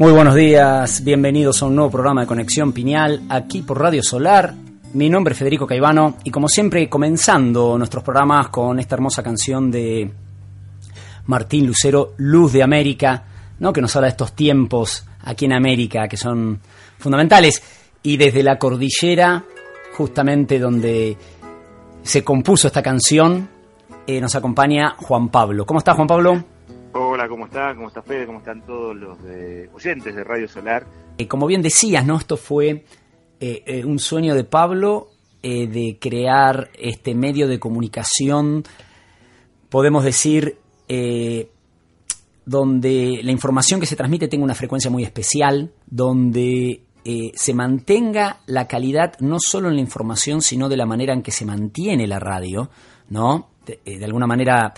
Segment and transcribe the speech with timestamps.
[0.00, 4.54] Muy buenos días, bienvenidos a un nuevo programa de Conexión Piñal, aquí por Radio Solar.
[4.94, 9.70] Mi nombre es Federico Caivano y como siempre comenzando nuestros programas con esta hermosa canción
[9.70, 10.10] de
[11.26, 13.24] Martín Lucero, Luz de América,
[13.58, 13.74] ¿no?
[13.74, 16.58] que nos habla de estos tiempos aquí en América que son
[16.96, 17.62] fundamentales.
[18.02, 19.44] Y desde la cordillera,
[19.98, 21.14] justamente donde
[22.02, 23.50] se compuso esta canción,
[24.06, 25.66] eh, nos acompaña Juan Pablo.
[25.66, 26.42] ¿Cómo estás, Juan Pablo?
[26.92, 27.76] Hola, ¿cómo estás?
[27.76, 28.26] ¿Cómo está Fede?
[28.26, 29.16] ¿Cómo están todos los
[29.72, 30.84] oyentes de Radio Solar?
[31.18, 32.16] Eh, como bien decías, ¿no?
[32.16, 32.84] Esto fue
[33.38, 35.08] eh, eh, un sueño de Pablo
[35.42, 38.62] de crear este medio de comunicación,
[39.70, 40.58] podemos decir,
[42.44, 46.82] donde la información que se transmite tenga una frecuencia muy especial, donde
[47.34, 51.30] se mantenga la calidad no solo en la información, sino de la manera en que
[51.30, 52.68] se mantiene la radio,
[53.08, 53.48] ¿no?
[53.64, 54.74] De, alguna manera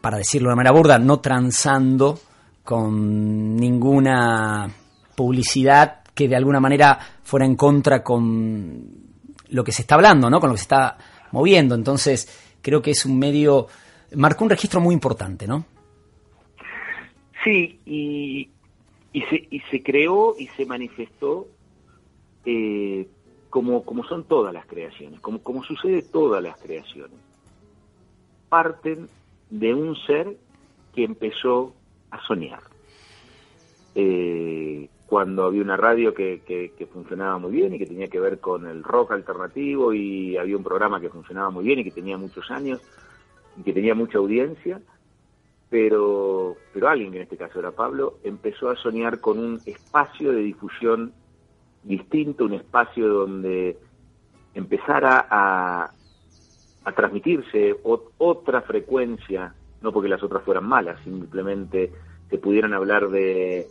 [0.00, 2.18] para decirlo de manera burda, no transando
[2.64, 4.70] con ninguna
[5.14, 8.84] publicidad que de alguna manera fuera en contra con
[9.48, 10.40] lo que se está hablando, ¿no?
[10.40, 10.96] Con lo que se está
[11.32, 11.74] moviendo.
[11.74, 13.66] Entonces, creo que es un medio,
[14.16, 15.64] marcó un registro muy importante, ¿no?
[17.42, 18.50] Sí, y,
[19.28, 21.48] se, y se creó y se manifestó
[22.44, 23.08] eh,
[23.48, 27.18] como, como son todas las creaciones, como, como sucede todas las creaciones.
[28.48, 29.08] Parten
[29.50, 30.36] de un ser
[30.94, 31.74] que empezó
[32.10, 32.60] a soñar.
[33.94, 38.38] Eh, cuando había una radio que, que, funcionaba muy bien y que tenía que ver
[38.38, 42.16] con el rock alternativo y había un programa que funcionaba muy bien y que tenía
[42.16, 42.80] muchos años
[43.56, 44.80] y que tenía mucha audiencia,
[45.68, 50.30] pero, pero alguien, que en este caso era Pablo, empezó a soñar con un espacio
[50.30, 51.12] de difusión
[51.82, 53.78] distinto, un espacio donde
[54.54, 55.90] empezara a,
[56.84, 57.76] a transmitirse
[58.18, 61.92] otra frecuencia, no porque las otras fueran malas, simplemente
[62.28, 63.66] se pudieran hablar de,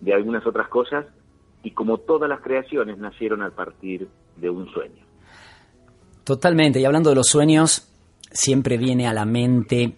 [0.00, 1.06] de algunas otras cosas
[1.62, 5.04] y como todas las creaciones nacieron a partir de un sueño.
[6.24, 7.90] Totalmente, y hablando de los sueños,
[8.30, 9.96] siempre viene a la mente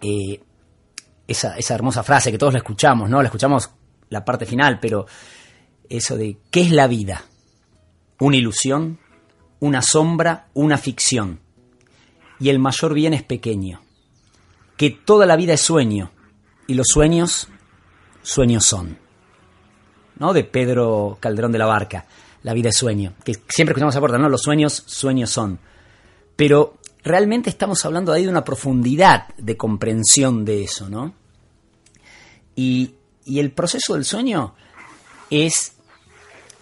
[0.00, 0.40] eh,
[1.26, 3.20] esa, esa hermosa frase que todos la escuchamos, ¿no?
[3.20, 3.70] La escuchamos
[4.08, 5.06] la parte final, pero
[5.88, 7.22] eso de ¿qué es la vida?
[8.18, 8.98] ¿Una ilusión?
[9.60, 10.48] ¿Una sombra?
[10.54, 11.40] ¿Una ficción?
[12.38, 13.80] Y el mayor bien es pequeño,
[14.76, 16.10] que toda la vida es sueño
[16.66, 17.48] y los sueños,
[18.22, 18.98] sueños son.
[20.18, 20.32] ¿No?
[20.32, 22.06] De Pedro Calderón de la Barca,
[22.42, 24.28] La vida es sueño, que siempre escuchamos a ¿no?
[24.28, 25.58] Los sueños, sueños son.
[26.36, 31.14] Pero realmente estamos hablando ahí de una profundidad de comprensión de eso, ¿no?
[32.54, 34.54] Y, y el proceso del sueño
[35.28, 35.74] es,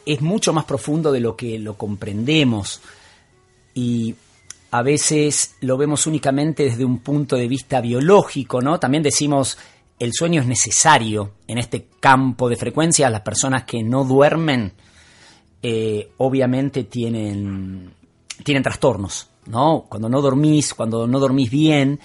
[0.06, 2.80] es mucho más profundo de lo que lo comprendemos.
[3.74, 4.16] Y
[4.74, 8.80] a veces lo vemos únicamente desde un punto de vista biológico, ¿no?
[8.80, 9.56] También decimos
[10.00, 13.08] el sueño es necesario en este campo de frecuencia.
[13.08, 14.72] Las personas que no duermen,
[15.62, 17.94] eh, obviamente tienen,
[18.42, 19.86] tienen trastornos, ¿no?
[19.88, 22.00] Cuando no dormís, cuando no dormís bien,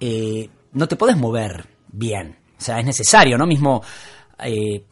[0.00, 2.36] eh, no te podés mover bien.
[2.58, 3.46] O sea, es necesario, ¿no?
[3.46, 3.80] Mismo
[4.40, 4.82] eh,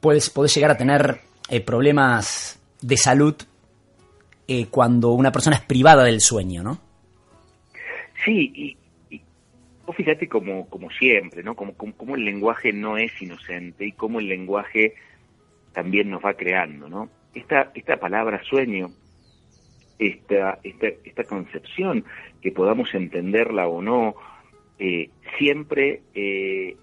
[0.00, 1.20] puedes, podés llegar a tener
[1.66, 3.34] problemas de salud
[4.52, 6.80] eh, cuando una persona es privada del sueño, ¿no?
[8.24, 8.76] Sí, y,
[9.92, 11.54] fíjate como, como siempre, ¿no?
[11.54, 14.94] Como, como, el lenguaje no es inocente y cómo el lenguaje
[15.72, 17.08] también nos va creando, ¿no?
[17.32, 18.90] Esta, esta palabra sueño,
[20.00, 22.04] esta, esta, esta concepción,
[22.42, 24.16] que podamos entenderla o no,
[24.80, 26.74] eh, siempre eh,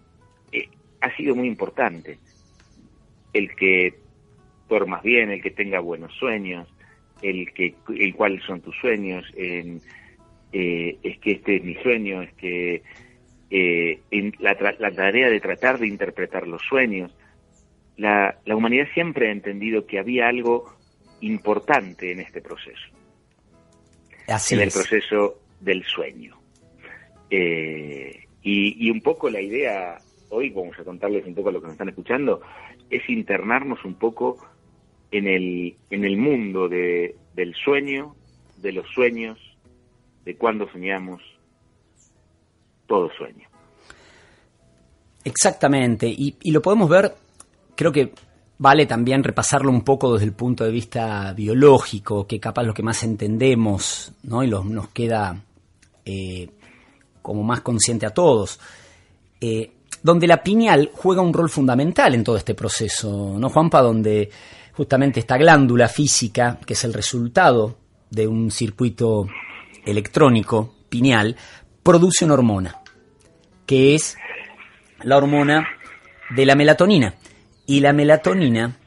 [1.02, 2.18] ha sido muy importante.
[3.34, 3.94] El que
[4.70, 6.66] duermas bien, el que tenga buenos sueños,
[7.22, 9.82] el que el cuáles son tus sueños, en,
[10.52, 12.84] eh, es que este es mi sueño, es que
[13.50, 17.16] eh, en la, la, tarea de tratar de interpretar los sueños,
[17.96, 20.74] la, la, humanidad siempre ha entendido que había algo
[21.22, 22.88] importante en este proceso,
[24.52, 26.38] en el proceso del sueño.
[27.30, 29.98] Eh, y, y un poco la idea,
[30.30, 32.42] hoy vamos a contarles un poco a lo que nos están escuchando,
[32.90, 34.38] es internarnos un poco
[35.12, 38.16] en el, en el mundo de, del sueño,
[38.58, 39.38] de los sueños,
[40.26, 41.22] de cuando soñamos,
[42.88, 43.48] todo sueño.
[45.24, 47.14] Exactamente, y, lo podemos ver,
[47.76, 48.14] creo que
[48.58, 52.84] vale también repasarlo un poco desde el punto de vista biológico, que capaz lo que
[52.84, 54.44] más entendemos, ¿no?
[54.44, 55.44] Y nos queda
[56.06, 56.50] eh,
[57.22, 58.60] como más consciente a todos.
[59.42, 59.72] Eh,
[60.02, 63.82] donde la piñal juega un rol fundamental en todo este proceso, ¿no, Juanpa?
[63.82, 64.30] Donde
[64.78, 67.80] justamente esta glándula física, que es el resultado
[68.12, 69.28] de un circuito
[69.84, 71.36] electrónico pineal,
[71.82, 72.82] produce una hormona,
[73.66, 74.16] que es
[75.02, 75.68] la hormona
[76.30, 77.16] de la melatonina.
[77.66, 78.78] Y la melatonina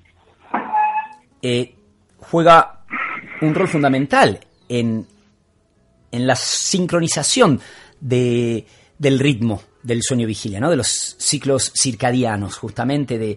[1.42, 1.74] eh,
[2.18, 2.84] juega
[3.42, 4.38] un rol fundamental
[4.68, 5.04] en,
[6.12, 7.60] en la sincronización
[8.00, 8.64] de,
[8.96, 10.70] del ritmo del sueño vigilia, ¿no?
[10.70, 13.32] de los ciclos circadianos, justamente de,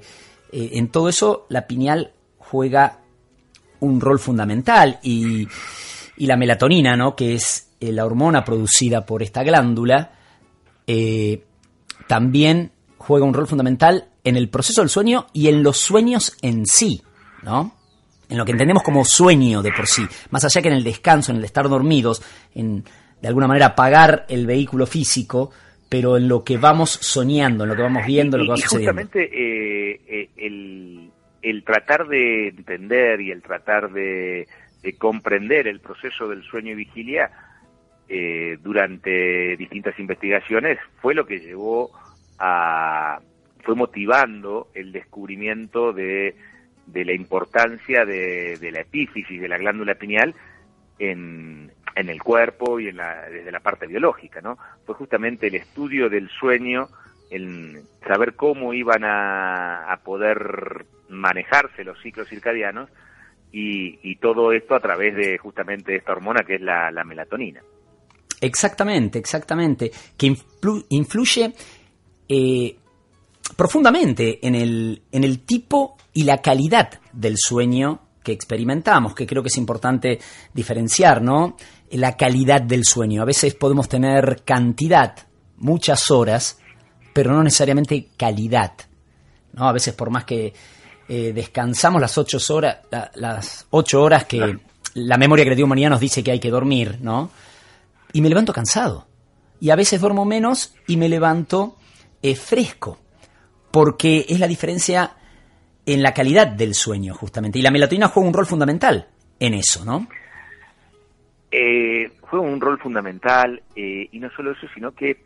[0.52, 2.14] eh, en todo eso la pineal
[2.54, 3.00] juega
[3.80, 5.48] un rol fundamental y,
[6.18, 7.16] y la melatonina, ¿no?
[7.16, 10.12] que es eh, la hormona producida por esta glándula,
[10.86, 11.44] eh,
[12.08, 12.70] también
[13.00, 17.02] juega un rol fundamental en el proceso del sueño y en los sueños en sí,
[17.42, 17.76] ¿no?
[18.30, 21.32] En lo que entendemos como sueño de por sí, más allá que en el descanso,
[21.32, 22.22] en el estar dormidos,
[22.54, 22.84] en
[23.20, 25.50] de alguna manera apagar el vehículo físico,
[25.90, 28.68] pero en lo que vamos soñando, en lo que vamos viendo, en lo que va
[28.68, 29.02] sucediendo.
[29.02, 30.93] Justamente eh, eh, el,
[31.44, 34.48] el, tratar de entender y el tratar de,
[34.98, 37.32] comprender el proceso del sueño y vigilia
[38.10, 41.92] eh, durante distintas investigaciones fue lo que llevó
[42.40, 43.20] a
[43.64, 46.36] fue motivando el descubrimiento de,
[46.86, 50.36] de la importancia de, de la epífisis de la glándula pineal
[51.00, 52.98] en, en el cuerpo y en
[53.32, 54.58] desde la parte biológica, ¿no?
[54.86, 56.90] Fue justamente el estudio del sueño,
[57.30, 62.90] el saber cómo iban a, poder manejarse los ciclos circadianos
[63.52, 67.62] y, todo esto a través de justamente esta hormona que es la, melatonina.
[68.42, 70.34] Exactamente, exactamente, que
[70.90, 71.54] influye
[72.28, 72.76] eh,
[73.56, 79.44] profundamente en el, en el tipo y la calidad del sueño que experimentamos, que creo
[79.44, 80.20] que es importante
[80.54, 81.58] diferenciar, ¿no?
[81.92, 83.22] La calidad del sueño.
[83.22, 85.16] A veces podemos tener cantidad,
[85.58, 86.60] muchas horas,
[87.14, 88.74] pero no necesariamente calidad.
[89.54, 89.68] ¿no?
[89.68, 90.54] A veces por más que
[91.08, 92.80] eh, descansamos las ocho horas,
[93.16, 94.58] las ocho horas que
[94.96, 97.32] la memoria creativa humanidad nos dice que hay que dormir, ¿no?
[98.14, 99.08] Y me levanto cansado.
[99.60, 101.78] Y a veces duermo menos y me levanto
[102.22, 103.00] eh, fresco.
[103.72, 105.16] Porque es la diferencia
[105.86, 107.60] en la calidad del sueño, justamente.
[107.60, 109.08] Y la melatonina juega un rol fundamental
[109.40, 110.08] en eso, ¿no?
[111.52, 115.24] Eh, juega un rol fundamental, y no solo eso, sino que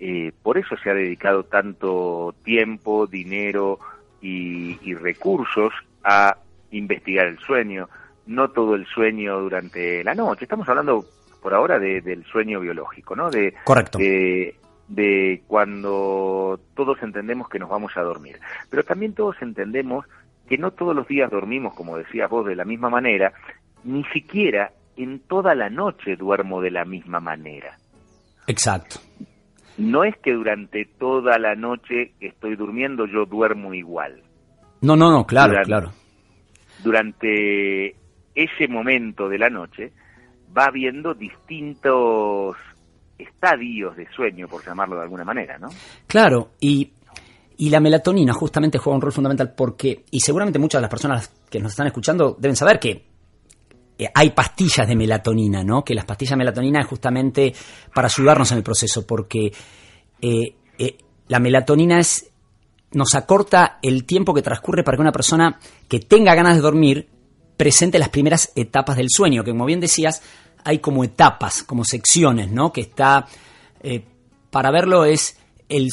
[0.00, 3.78] eh, por eso se ha dedicado tanto tiempo, dinero
[4.22, 6.36] y, recursos a
[6.70, 7.88] investigar el sueño.
[8.26, 10.44] No todo el sueño durante la noche.
[10.44, 11.04] Estamos hablando
[11.42, 13.30] por ahora del sueño biológico, ¿no?
[13.30, 13.98] De, Correcto.
[13.98, 14.54] De,
[14.88, 18.38] de cuando todos entendemos que nos vamos a dormir.
[18.70, 20.06] Pero también todos entendemos
[20.48, 23.32] que no todos los días dormimos, como decías vos, de la misma manera,
[23.84, 27.76] ni siquiera en toda la noche duermo de la misma manera.
[28.46, 28.98] Exacto.
[29.80, 34.22] No es que durante toda la noche que estoy durmiendo yo duermo igual.
[34.82, 35.90] No, no, no, claro, claro.
[36.82, 37.96] Durante
[38.34, 39.92] ese momento de la noche
[40.56, 42.56] va habiendo distintos
[43.18, 45.68] estadios de sueño, por llamarlo de alguna manera, ¿no?
[46.06, 46.92] Claro, y,
[47.56, 51.28] y la melatonina justamente juega un rol fundamental porque, y seguramente muchas de las personas
[51.50, 53.09] que nos están escuchando deben saber que
[54.00, 55.84] eh, hay pastillas de melatonina, ¿no?
[55.84, 57.52] Que las pastillas de melatonina es justamente
[57.94, 59.52] para ayudarnos en el proceso, porque
[60.22, 60.98] eh, eh,
[61.28, 62.26] la melatonina es
[62.92, 67.08] nos acorta el tiempo que transcurre para que una persona que tenga ganas de dormir
[67.58, 70.22] presente las primeras etapas del sueño, que como bien decías,
[70.64, 72.72] hay como etapas, como secciones, ¿no?
[72.72, 73.26] Que está,
[74.50, 75.36] para verlo es
[75.68, 75.88] el,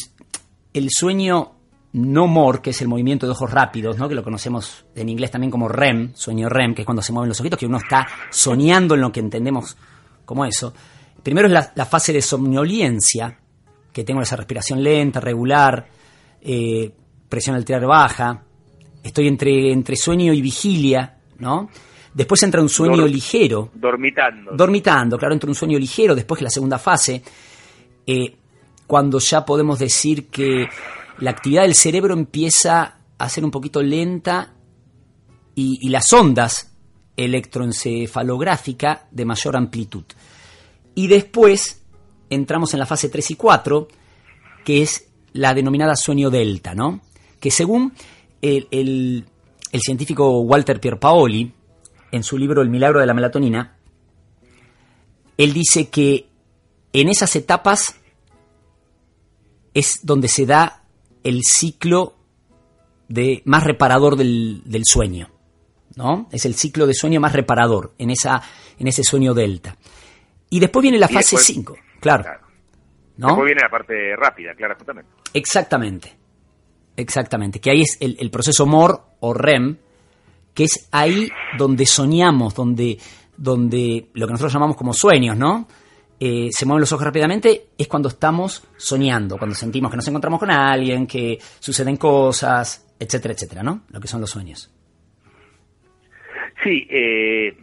[0.73, 1.56] el sueño
[1.97, 4.07] no more, que es el movimiento de ojos rápidos, ¿no?
[4.07, 7.29] que lo conocemos en inglés también como REM, sueño REM, que es cuando se mueven
[7.29, 9.75] los ojitos, que uno está soñando en lo que entendemos
[10.25, 10.73] como eso.
[11.23, 13.37] Primero es la, fase de somnolencia,
[13.91, 15.87] que tengo esa respiración lenta, regular,
[16.41, 16.91] eh,
[17.27, 18.43] presión arterial baja,
[19.03, 21.69] estoy entre, entre sueño y vigilia, ¿no?
[22.13, 23.69] Después entra un sueño ligero.
[23.73, 24.51] Dormitando.
[24.55, 27.21] Dormitando, claro, entra un sueño ligero después que la segunda fase,
[28.05, 28.35] eh,
[28.87, 30.67] cuando ya podemos decir que
[31.19, 34.53] la actividad del cerebro empieza a ser un poquito lenta
[35.55, 36.71] y, las ondas
[37.15, 40.03] electroencefalográfica de mayor amplitud.
[40.93, 41.83] Y después
[42.29, 43.87] entramos en la fase 3 y 4,
[44.63, 47.01] que es la denominada sueño delta, ¿no?
[47.39, 47.93] Que según
[48.41, 51.51] el, el científico Walter Pierpaoli,
[52.11, 53.77] en su libro El milagro de la melatonina,
[55.37, 56.27] él dice que
[56.93, 57.95] en esas etapas
[59.73, 60.76] es donde se da
[61.27, 62.15] el ciclo
[63.09, 65.29] de, más reparador del, sueño.
[65.95, 66.29] ¿no?
[66.31, 68.41] Es el ciclo de sueño más reparador en, esa,
[68.79, 69.75] en ese sueño delta.
[70.49, 72.23] Y después viene la fase 5, claro.
[73.17, 73.27] ¿no?
[73.27, 75.11] Después viene la parte rápida, claro, justamente.
[75.33, 76.15] Exactamente.
[76.95, 77.59] Exactamente.
[77.59, 79.77] Que ahí es el, el proceso MOR o REM,
[80.53, 82.97] que es ahí donde soñamos, donde,
[83.35, 85.67] donde lo que nosotros llamamos como sueños, ¿no?
[86.19, 90.39] Eh, se mueven los ojos rápidamente, es cuando estamos soñando, cuando sentimos que nos encontramos
[90.39, 93.83] con alguien, que suceden cosas, etcétera, etcétera, ¿no?
[93.91, 94.73] Lo que son los sueños.
[96.63, 97.55] Sí, eh,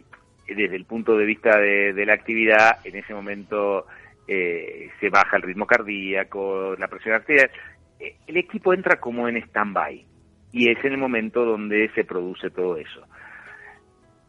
[0.47, 3.87] desde el punto de vista de, la actividad, en ese momento
[4.27, 7.51] eh, se baja el ritmo cardíaco, la presión arterial,
[7.99, 10.05] el equipo entra como en stand-by
[10.51, 13.05] y es en el momento donde se produce todo eso.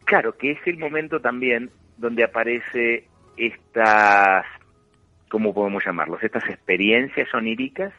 [0.05, 3.05] Claro que es el momento también donde aparece
[3.37, 4.45] estas,
[5.29, 6.23] ¿cómo podemos llamarlos?
[6.23, 7.93] Estas experiencias oníricas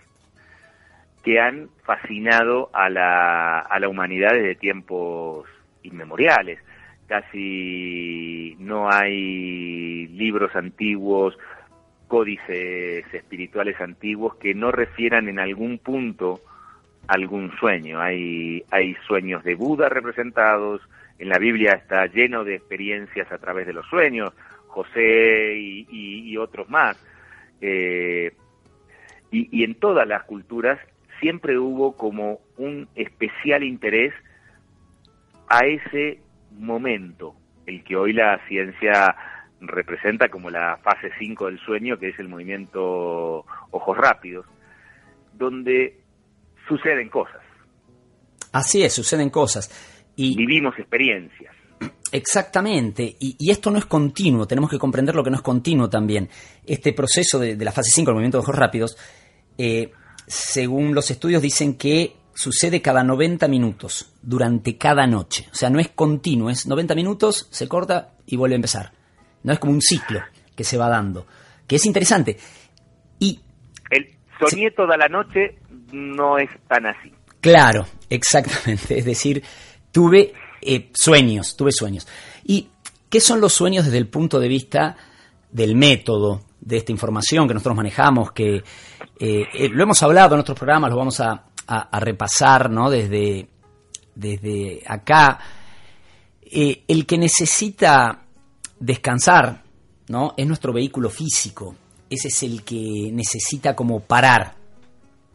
[1.23, 5.47] que han fascinado a la, a la humanidad desde tiempos
[5.83, 6.59] inmemoriales.
[7.07, 11.37] Casi no hay libros antiguos,
[12.07, 16.41] códices espirituales antiguos que no refieran en algún punto
[17.07, 17.99] algún sueño.
[17.99, 20.81] Hay, hay sueños de Buda representados,
[21.19, 24.33] en la Biblia está lleno de experiencias a través de los sueños,
[24.77, 26.95] José y, otros más.
[27.61, 28.31] Eh,
[29.31, 30.79] y, en todas las culturas
[31.19, 34.13] siempre hubo como un especial interés
[35.49, 36.19] a ese
[36.51, 37.33] momento,
[37.65, 39.15] el que hoy la ciencia
[39.61, 44.45] representa como la fase 5 del sueño, que es el movimiento ojos rápidos,
[45.33, 45.97] donde
[46.67, 47.41] suceden cosas.
[48.53, 49.71] Así es, suceden cosas.
[50.15, 51.56] Y vivimos experiencias.
[52.11, 56.29] Exactamente, y, esto no es continuo, tenemos que comprender lo que no es continuo también.
[56.65, 58.97] Este proceso de, la fase 5, el movimiento de ojos rápidos,
[59.57, 59.91] eh,
[60.25, 65.47] según los estudios dicen que sucede cada 90 minutos, durante cada noche.
[65.51, 68.93] O sea, no es continuo, es 90 minutos, se corta y vuelve a empezar.
[69.43, 70.21] No es como un ciclo
[70.55, 71.25] que se va dando,
[71.67, 72.37] que es interesante.
[73.19, 73.39] Y
[73.89, 74.07] el
[74.39, 75.57] soñé toda la noche
[75.91, 77.11] no es tan así.
[77.41, 78.97] Claro, exactamente.
[78.97, 79.43] Es decir,
[79.91, 80.33] tuve
[80.67, 82.05] eh, sueños, tuve sueños.
[82.43, 82.67] ¿Y
[83.09, 84.97] qué son los sueños desde el punto de vista
[85.49, 88.33] del método de esta información que nosotros manejamos?
[88.33, 88.63] Que eh,
[89.17, 91.43] eh, lo hemos hablado en otros programas, lo vamos a,
[91.99, 92.89] repasar ¿no?
[92.89, 93.47] desde,
[94.15, 95.39] desde acá.
[96.49, 98.23] el que necesita
[98.79, 99.63] descansar
[100.07, 100.33] ¿no?
[100.35, 101.75] es nuestro vehículo físico.
[102.09, 104.55] Ese es el que necesita como parar,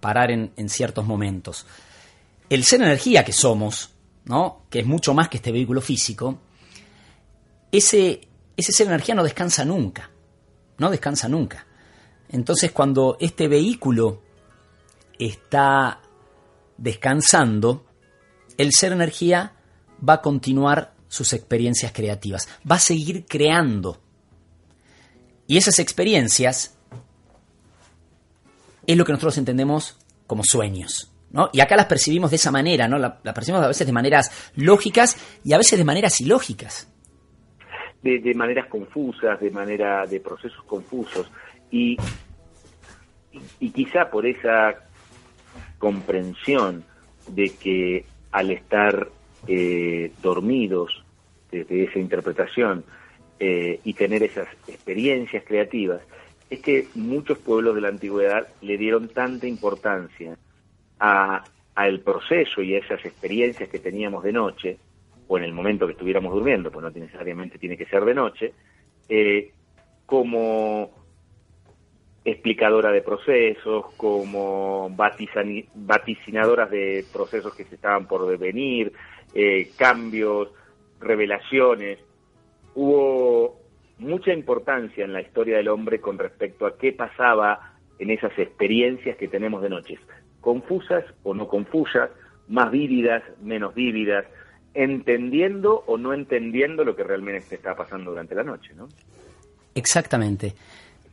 [0.01, 1.67] parar en, en ciertos momentos.
[2.51, 3.92] El ser energía que somos,
[4.25, 4.67] ¿no?
[4.71, 6.39] que es mucho más que este vehículo físico,
[7.71, 10.11] ese, ese ser energía no descansa nunca,
[10.79, 11.67] no descansa nunca.
[12.29, 14.23] Entonces cuando este vehículo
[15.19, 16.01] está
[16.77, 17.87] descansando,
[18.57, 19.55] el ser energía
[20.07, 24.01] va a continuar sus experiencias creativas, va a seguir creando.
[25.47, 26.75] Y esas experiencias
[28.87, 31.12] es lo que nosotros entendemos como sueños.
[31.53, 32.99] Y acá las percibimos de esa manera, ¿no?
[32.99, 36.89] Las percibimos a veces de maneras lógicas y a veces de maneras ilógicas.
[38.03, 41.31] De, maneras confusas, de manera de procesos confusos.
[41.71, 41.97] Y,
[43.61, 44.75] y, quizá por esa
[45.79, 46.85] comprensión
[47.29, 49.09] de que al estar
[49.47, 51.05] eh, dormidos
[51.51, 52.85] desde esa interpretación
[53.39, 56.03] eh, y tener esas experiencias creativas,
[56.51, 60.37] es que muchos pueblos de la antigüedad le dieron tanta importancia
[61.03, 64.79] al proceso y a esas experiencias que teníamos de noche,
[65.27, 68.53] o en el momento que estuviéramos durmiendo, pues no necesariamente tiene que ser de noche,
[69.09, 69.51] eh,
[70.07, 70.91] como
[72.25, 74.89] explicadora de procesos, como
[75.75, 78.93] vaticinadoras de procesos que se estaban por devenir,
[79.35, 80.51] eh, cambios,
[81.01, 81.99] revelaciones.
[82.77, 83.59] Hubo
[83.99, 89.17] mucha importancia en la historia del hombre con respecto a qué pasaba en esas experiencias
[89.17, 89.99] que tenemos de noches
[90.43, 92.11] confusas o no confusas,
[92.49, 94.27] más vívidas, menos vívidas,
[94.75, 98.89] entendiendo o no entendiendo lo que realmente está pasando durante la noche, ¿no?
[99.75, 100.55] Exactamente.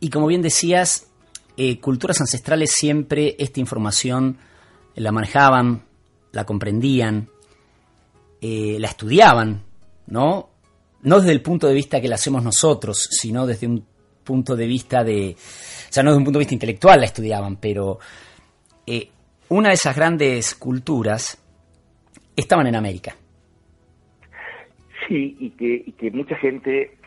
[0.02, 1.10] Y como bien decías,
[1.56, 4.38] eh, culturas ancestrales siempre esta información
[4.96, 5.84] la manejaban,
[6.32, 7.30] la comprendían,
[8.42, 9.64] eh, la estudiaban,
[10.08, 10.50] ¿no?
[11.02, 13.86] No desde el punto de vista que la hacemos nosotros, sino desde un
[14.24, 17.58] punto de vista de, o sea, no desde un punto de vista intelectual la estudiaban,
[17.58, 18.00] pero
[18.86, 19.10] eh,
[19.50, 21.44] una de esas grandes culturas
[22.36, 23.16] estaban en América.
[25.08, 27.00] Sí, y que, que mucha gente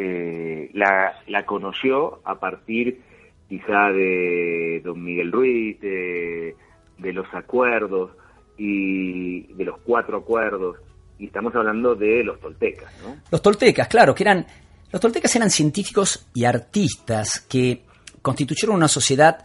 [0.00, 3.00] eh, la, conoció a partir
[3.48, 6.54] quizá de don Miguel Ruiz, de,
[6.98, 8.12] los acuerdos
[8.56, 10.76] y de los cuatro acuerdos,
[11.18, 13.16] y estamos hablando de los toltecas, ¿no?
[13.30, 14.46] Los toltecas, claro, que eran,
[14.92, 17.82] los toltecas eran científicos y artistas que
[18.22, 19.44] constituyeron una sociedad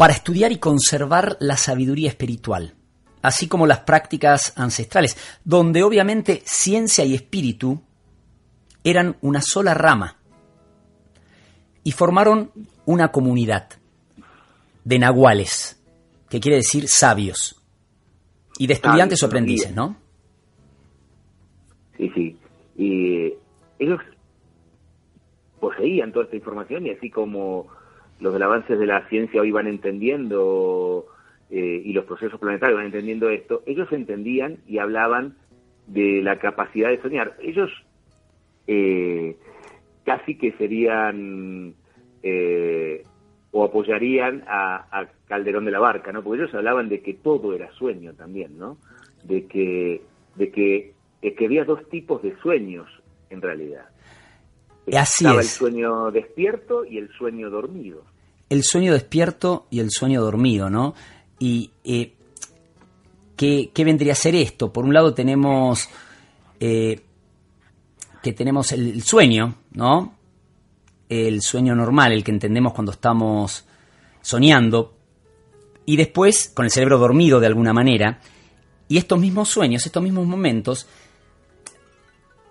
[0.00, 2.72] para estudiar y conservar la sabiduría espiritual,
[3.20, 5.14] así como las prácticas ancestrales,
[5.44, 7.82] donde obviamente ciencia y espíritu
[8.82, 10.16] eran una sola rama.
[11.84, 12.50] y formaron
[12.86, 13.68] una comunidad
[14.84, 15.82] de nahuales,
[16.30, 17.62] que quiere decir sabios,
[18.58, 19.96] y de estudiantes o aprendices, ¿no?
[21.98, 22.38] Sí, sí.
[22.76, 23.34] Y
[23.78, 24.00] ellos
[25.60, 27.66] poseían toda esta información y así como
[28.20, 31.06] los avances de la ciencia hoy van entendiendo
[31.50, 35.36] eh, y los procesos planetarios van entendiendo esto, ellos entendían y hablaban
[35.86, 37.36] de la capacidad de soñar.
[37.40, 37.70] Ellos
[38.66, 39.36] eh,
[40.04, 41.74] casi que serían
[42.22, 43.02] eh,
[43.50, 46.22] o apoyarían a, Calderón de la Barca, ¿no?
[46.22, 48.78] Porque ellos hablaban de que todo era sueño también, ¿no?
[49.24, 50.02] De que,
[50.36, 52.88] de que, que había dos tipos de sueños
[53.28, 53.86] en realidad.
[54.92, 58.04] Así Estaba el sueño despierto y el sueño dormido.
[58.50, 60.94] El sueño despierto y el sueño dormido, ¿no?
[61.38, 62.12] Y eh,
[63.36, 64.72] ¿qué, vendría a ser esto?
[64.72, 65.88] Por un lado tenemos
[66.60, 67.00] eh,
[68.22, 70.14] que tenemos el sueño, ¿no?
[71.08, 73.64] El sueño normal, el que entendemos cuando estamos
[74.20, 74.94] soñando,
[75.86, 78.20] y después con el cerebro dormido de alguna manera,
[78.88, 80.86] y estos mismos sueños, estos mismos momentos,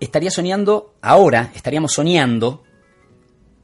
[0.00, 2.64] estaría soñando ahora, estaríamos soñando,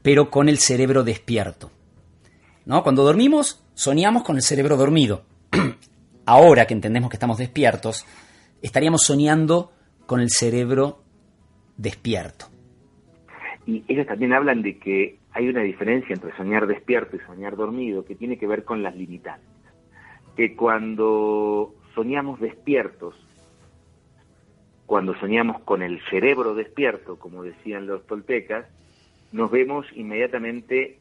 [0.01, 1.71] pero con el cerebro despierto.
[2.67, 2.83] ¿No?
[2.83, 5.23] Cuando dormimos, soñamos con el cerebro dormido.
[6.27, 8.05] ahora que entendemos que estamos despiertos,
[8.61, 9.71] estaríamos soñando
[10.05, 10.99] con el cerebro
[11.77, 12.47] despierto.
[13.65, 18.03] Y ellos también hablan de que hay una diferencia entre soñar despierto y soñar dormido
[18.03, 19.47] que tiene que ver con las limitantes.
[20.35, 23.15] Que cuando soñamos despiertos,
[24.85, 28.65] cuando soñamos con el cerebro despierto, como decían los toltecas,
[29.31, 30.99] nos vemos inmediatamente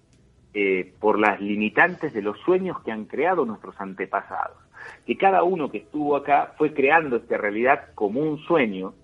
[0.58, 4.56] eh, por las limitantes de los sueños que han creado nuestros antepasados.
[5.04, 8.94] Que cada uno que estuvo acá fue creando esta realidad como un sueño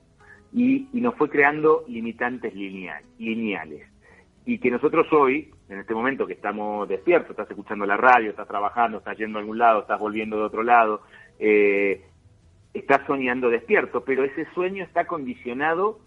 [0.51, 3.87] y, nos fue creando limitantes lineales.
[4.47, 8.49] Y que nosotros hoy, en este momento que estamos despiertos, estás escuchando la radio, estás
[8.49, 11.03] trabajando, estás yendo a algún lado, estás volviendo de otro lado,
[11.39, 12.03] eh,
[12.73, 15.99] estás soñando despierto, pero ese sueño está condicionado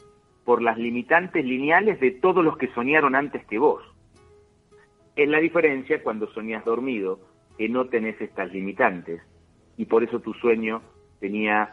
[0.43, 3.83] por las limitantes lineales de todos los que soñaron antes que vos.
[5.15, 7.19] Es la diferencia cuando soñas dormido,
[7.57, 9.21] que no tenés estas limitantes,
[9.77, 10.81] y por eso tu sueño
[11.19, 11.69] tenía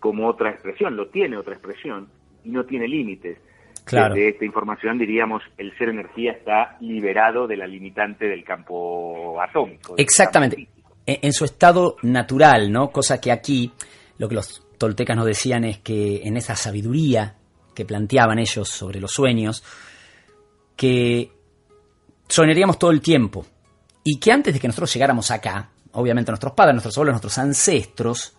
[0.00, 2.08] como otra expresión, lo tiene otra expresión
[2.44, 3.38] y no tiene límites.
[3.84, 4.14] Claro.
[4.14, 9.94] De esta información diríamos el ser energía está liberado de la limitante del campo atómico.
[9.96, 10.68] Exactamente.
[11.06, 12.90] en, su estado natural, ¿no?
[12.90, 13.72] Cosa que aquí
[14.18, 17.36] lo que los toltecas nos decían es que en esa sabiduría
[17.74, 19.62] que planteaban ellos sobre los sueños,
[20.76, 21.30] que
[22.28, 23.46] soñaríamos todo el tiempo
[24.04, 28.34] y que antes de que nosotros llegáramos acá, obviamente nuestros padres, nuestros abuelos, nuestros ancestros,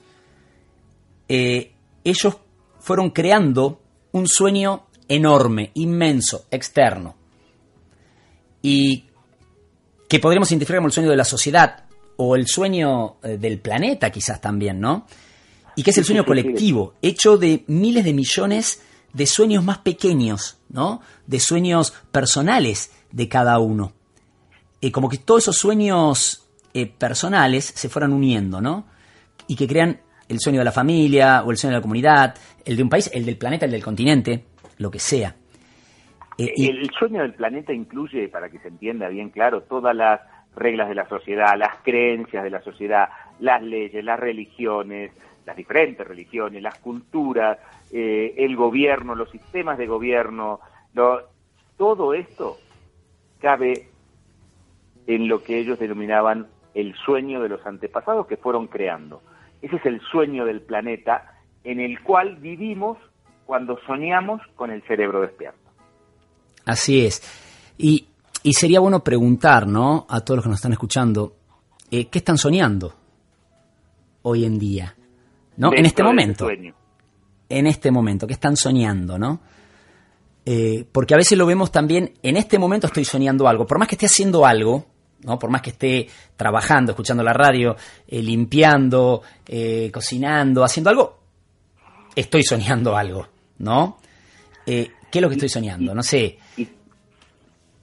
[1.27, 1.73] eh,
[2.03, 2.37] ellos
[2.79, 3.81] fueron creando
[4.13, 7.15] un sueño enorme, inmenso, externo.
[8.61, 9.05] Y
[10.07, 11.85] que podríamos identificar como el sueño de la sociedad
[12.17, 15.05] o el sueño eh, del planeta quizás también, ¿no?
[15.75, 18.81] Y que es el sueño colectivo, hecho de miles de millones
[19.13, 21.01] de sueños más pequeños, ¿no?
[21.27, 23.93] De sueños personales de cada uno.
[24.79, 28.85] y como que todos esos sueños eh, personales se fueran uniendo, ¿no?
[29.47, 32.77] Y que crean el sueño de la familia o el sueño de la comunidad, el
[32.77, 34.43] de un país, el del planeta, el del continente,
[34.77, 35.35] lo que sea.
[36.37, 40.21] Eh, el sueño del planeta incluye, para que se entienda bien claro, todas las
[40.55, 45.11] reglas de la sociedad, las creencias de la sociedad, las leyes, las religiones,
[45.45, 47.57] las diferentes religiones, las culturas,
[47.91, 50.59] eh, el gobierno, los sistemas de gobierno,
[51.77, 52.57] todo esto
[53.39, 53.89] cabe
[55.07, 59.21] en lo que ellos denominaban el sueño de los antepasados que fueron creando.
[59.61, 62.97] Ese es el sueño del planeta en el cual vivimos
[63.45, 65.59] cuando soñamos con el cerebro despierto.
[66.65, 67.21] Así es.
[67.77, 68.07] Y,
[68.51, 70.05] sería bueno preguntar, ¿no?
[70.09, 71.35] A todos los que nos están escuchando,
[71.89, 72.93] eh, ¿qué están soñando
[74.21, 74.95] hoy en día?
[75.55, 75.73] ¿No?
[75.73, 76.47] en este momento.
[77.49, 79.39] En este momento, ¿qué están soñando, no?
[80.49, 83.67] Eh, porque a veces lo vemos también, en este momento estoy soñando algo.
[83.67, 84.85] Por más que esté haciendo algo,
[85.25, 85.37] ¿no?
[85.37, 86.07] Por más que esté
[86.37, 87.75] trabajando, escuchando la radio,
[88.07, 91.19] eh, limpiando, eh, cocinando, haciendo algo,
[92.15, 93.27] estoy soñando algo,
[93.59, 93.97] ¿no?
[94.65, 95.93] Eh, ¿Qué es lo que estoy soñando?
[95.93, 96.37] No sé.
[96.55, 96.69] Y,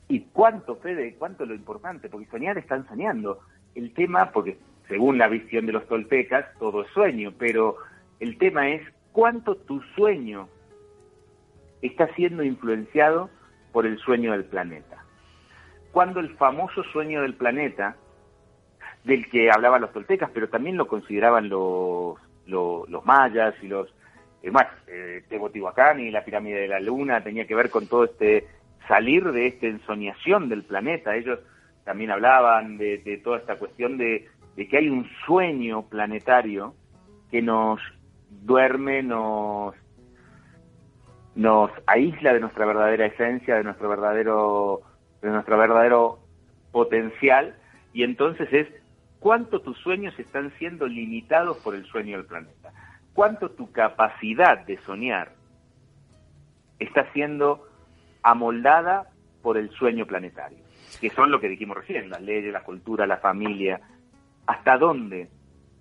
[0.09, 3.40] y, cuánto, Fede, cuánto lo importante, porque soñar están soñando.
[3.74, 4.57] El tema, porque
[4.88, 7.77] según la visión de los toltecas, todo es sueño, pero
[8.20, 8.81] el tema es
[9.12, 10.48] cuánto tu sueño
[11.87, 13.31] está siendo influenciado
[13.73, 15.05] por el sueño del planeta
[15.94, 17.97] cuando el famoso sueño del planeta,
[19.05, 23.88] del que hablaban los toltecas, pero también lo consideraban los, los, mayas y los...
[24.42, 24.53] Eh,
[24.88, 28.47] eh, Teotihuacán y la pirámide de la luna tenía que ver con todo este
[28.88, 31.16] salir de esta ensoñación del planeta.
[31.16, 31.38] Ellos
[31.85, 36.75] también hablaban de, toda esta cuestión de, que hay un sueño planetario
[37.31, 37.81] que nos
[38.29, 39.75] duerme, nos,
[41.35, 44.83] nos aísla de nuestra verdadera esencia, de nuestro verdadero,
[45.20, 46.18] de nuestro verdadero
[46.70, 47.57] potencial,
[47.92, 48.68] y entonces es
[49.20, 52.73] cuánto tus sueños están siendo limitados por el sueño del planeta,
[53.14, 55.33] cuánto tu capacidad de soñar
[56.79, 57.66] está siendo
[58.23, 59.11] amoldada
[59.42, 60.59] por el sueño planetario,
[61.01, 63.81] que son lo que dijimos recién, las leyes, la cultura, la familia.
[64.47, 65.29] ¿Hasta dónde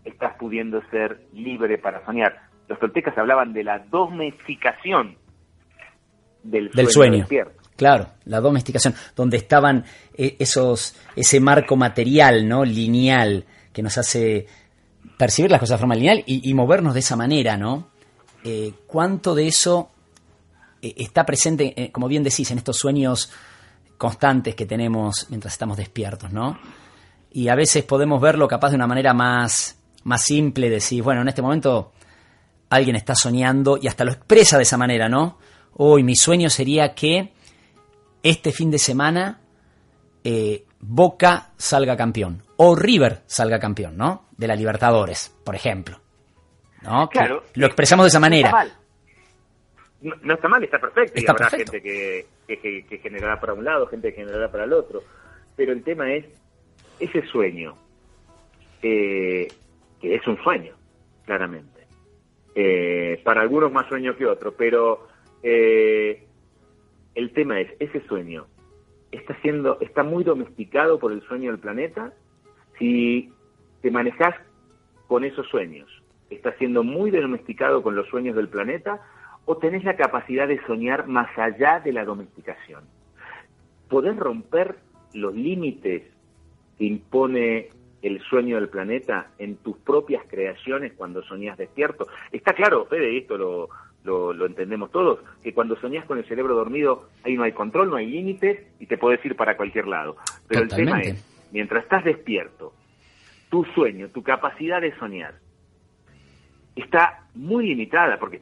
[0.04, 2.50] estás pudiendo ser libre para soñar?
[2.68, 5.18] Los toltecas hablaban de la domesticación
[6.44, 7.28] del, sueño.
[7.76, 12.64] Claro, la domesticación, donde estaban eh, esos, ese marco material, ¿no?
[12.64, 14.46] Lineal, que nos hace
[15.18, 17.90] percibir las cosas de forma lineal y, movernos de esa manera, ¿no?
[18.44, 19.90] Eh, ¿Cuánto de eso
[20.82, 23.32] eh, está presente, eh, como bien decís, en estos sueños
[23.98, 26.60] constantes que tenemos mientras estamos despiertos, ¿no?
[27.32, 31.30] Y a veces podemos verlo capaz de una manera más, más simple, decir, bueno, en
[31.30, 31.94] este momento
[32.70, 35.38] alguien está soñando y hasta lo expresa de esa manera, ¿no?
[35.76, 37.32] Hoy mi sueño sería que
[38.22, 39.40] este fin de semana
[40.24, 44.26] eh, Boca salga campeón o River salga campeón, ¿no?
[44.38, 46.00] De la Libertadores, por ejemplo.
[46.82, 47.08] ¿no?
[47.08, 47.44] Claro.
[47.54, 48.68] lo expresamos de esa manera
[50.04, 51.20] no, está mal, está perfecto.
[51.20, 55.02] y habrá gente que, que, generará para un lado, gente que generará para el otro.
[55.56, 56.26] Pero el tema es
[57.00, 57.76] ese sueño,
[58.82, 59.48] eh,
[60.02, 60.76] que es un sueño,
[61.26, 61.88] claramente.
[62.56, 65.08] Eh, para algunos más sueño que otro, pero
[65.44, 66.26] eh,
[67.16, 68.48] el tema es, ese sueño
[69.14, 72.14] está siendo, está muy domesticado por el sueño del planeta.
[72.80, 73.32] Si
[73.82, 74.36] te manejas
[75.08, 75.90] con esos sueños,
[76.30, 79.02] está siendo muy domesticado con los sueños del planeta,
[79.46, 82.84] o tenés la capacidad de soñar más allá de la domesticación.
[83.90, 84.78] Podés romper
[85.14, 86.04] los límites
[86.78, 87.70] que impone
[88.02, 92.08] el sueño del planeta en tus propias creaciones cuando soñás despierto.
[92.32, 93.70] Está claro, Fede, esto lo,
[94.04, 97.96] lo, entendemos todos, que cuando soñás con el cerebro dormido, ahí no hay control, no
[97.96, 100.18] hay límites y te puedes ir para cualquier lado.
[100.48, 102.74] Pero el tema es, mientras estás despierto,
[103.50, 105.36] tu sueño, tu capacidad de soñar,
[106.76, 108.42] está muy limitada, porque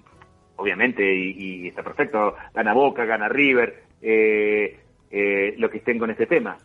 [0.56, 6.26] obviamente, y, está perfecto, gana Boca, gana River, eh, eh, lo que estén con este
[6.26, 6.58] tema.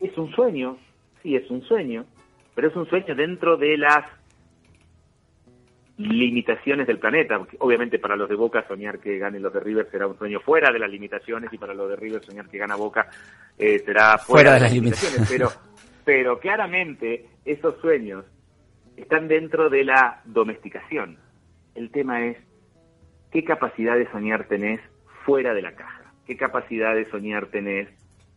[0.00, 0.78] Es un sueño,
[1.22, 2.04] sí, es un sueño,
[2.54, 4.04] pero es un sueño dentro de las
[5.98, 7.40] limitaciones del planeta.
[7.58, 10.70] Obviamente para los de Boca soñar que ganen los de River será un sueño fuera
[10.72, 13.08] de las limitaciones y para los de River soñar que gana Boca
[13.58, 15.28] eh, será fuera, de, las limitaciones.
[15.28, 15.50] Pero,
[16.04, 18.24] pero claramente esos sueños
[18.96, 21.18] están dentro de la domesticación.
[21.74, 22.38] El tema es
[23.32, 24.80] qué capacidad de soñar tenés
[25.24, 27.88] fuera de la caja, qué capacidad de soñar tenés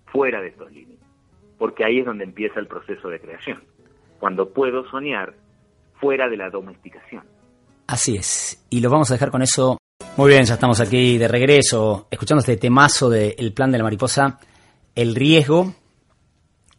[0.08, 1.08] fuera de estos límites.
[1.60, 3.64] Porque ahí es donde empieza el proceso de creación,
[4.20, 5.36] cuando puedo soñar
[6.00, 7.24] fuera de la domesticación.
[7.92, 9.78] Así es, y lo vamos a dejar con eso.
[10.16, 14.40] Muy bien, ya estamos aquí de regreso, escuchando este temazo del plan de la mariposa,
[14.96, 15.74] el riesgo.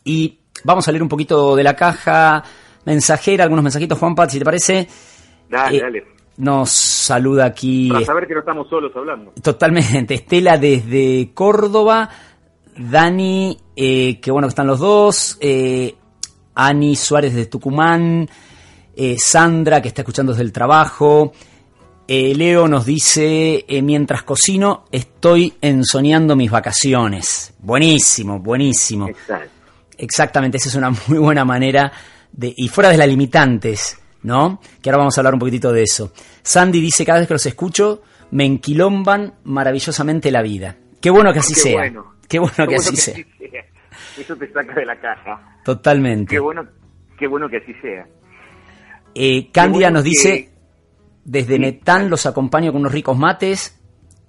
[0.04, 2.42] Y vamos a leer un poquito de la caja
[2.86, 4.88] mensajera, algunos mensajitos, Juanpa, si te parece.
[5.50, 6.04] Dale, eh, dale.
[6.38, 7.90] Nos saluda aquí.
[7.90, 9.32] Para saber que no estamos solos hablando.
[9.42, 10.14] Totalmente.
[10.14, 12.08] Estela desde Córdoba.
[12.74, 15.36] Dani, eh, que bueno que están los dos.
[15.42, 15.94] Eh,
[16.54, 18.30] Ani Suárez de Tucumán.
[18.94, 21.32] Eh, Sandra, que está escuchando desde el trabajo.
[22.08, 27.54] Leo nos dice, mientras cocino, estoy ensoñando mis vacaciones.
[27.60, 29.08] Buenísimo, buenísimo.
[29.96, 31.90] Exactamente, esa es una muy buena manera
[32.32, 32.52] de...
[32.56, 34.60] Y fuera de las limitantes, ¿no?
[34.82, 36.12] Que ahora vamos a hablar un poquitito de eso.
[36.42, 38.02] Sandy dice, cada vez que los escucho,
[38.32, 40.76] me enquilomban maravillosamente la vida.
[41.00, 41.92] Qué bueno que así sea.
[42.28, 43.14] Qué bueno que, así, sea.
[44.18, 45.58] Eso te saca de la caja.
[45.64, 46.30] Totalmente.
[46.30, 46.66] Qué bueno,
[47.18, 48.06] qué bueno que así sea.
[49.14, 50.50] Eh, Cándida nos dice,
[51.24, 53.78] desde Netán los acompaño con unos ricos mates.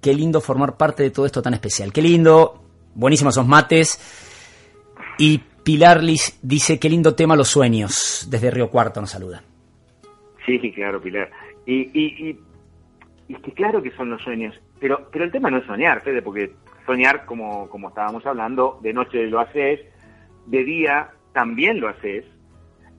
[0.00, 1.92] Qué lindo formar parte de todo esto tan especial.
[1.92, 2.62] Qué lindo,
[2.94, 3.98] buenísimos esos mates.
[5.18, 6.00] Y Pilar
[6.42, 8.26] dice, qué lindo tema los sueños.
[8.30, 9.42] Desde Río Cuarto nos saluda.
[10.44, 11.30] Sí, claro, Pilar.
[11.64, 15.58] Y, y, y, es que claro que son los sueños, pero, pero el tema no
[15.58, 16.52] es soñar, Fede, porque
[16.84, 19.80] soñar, como, como estábamos hablando, de noche lo haces,
[20.44, 22.26] de día también lo haces,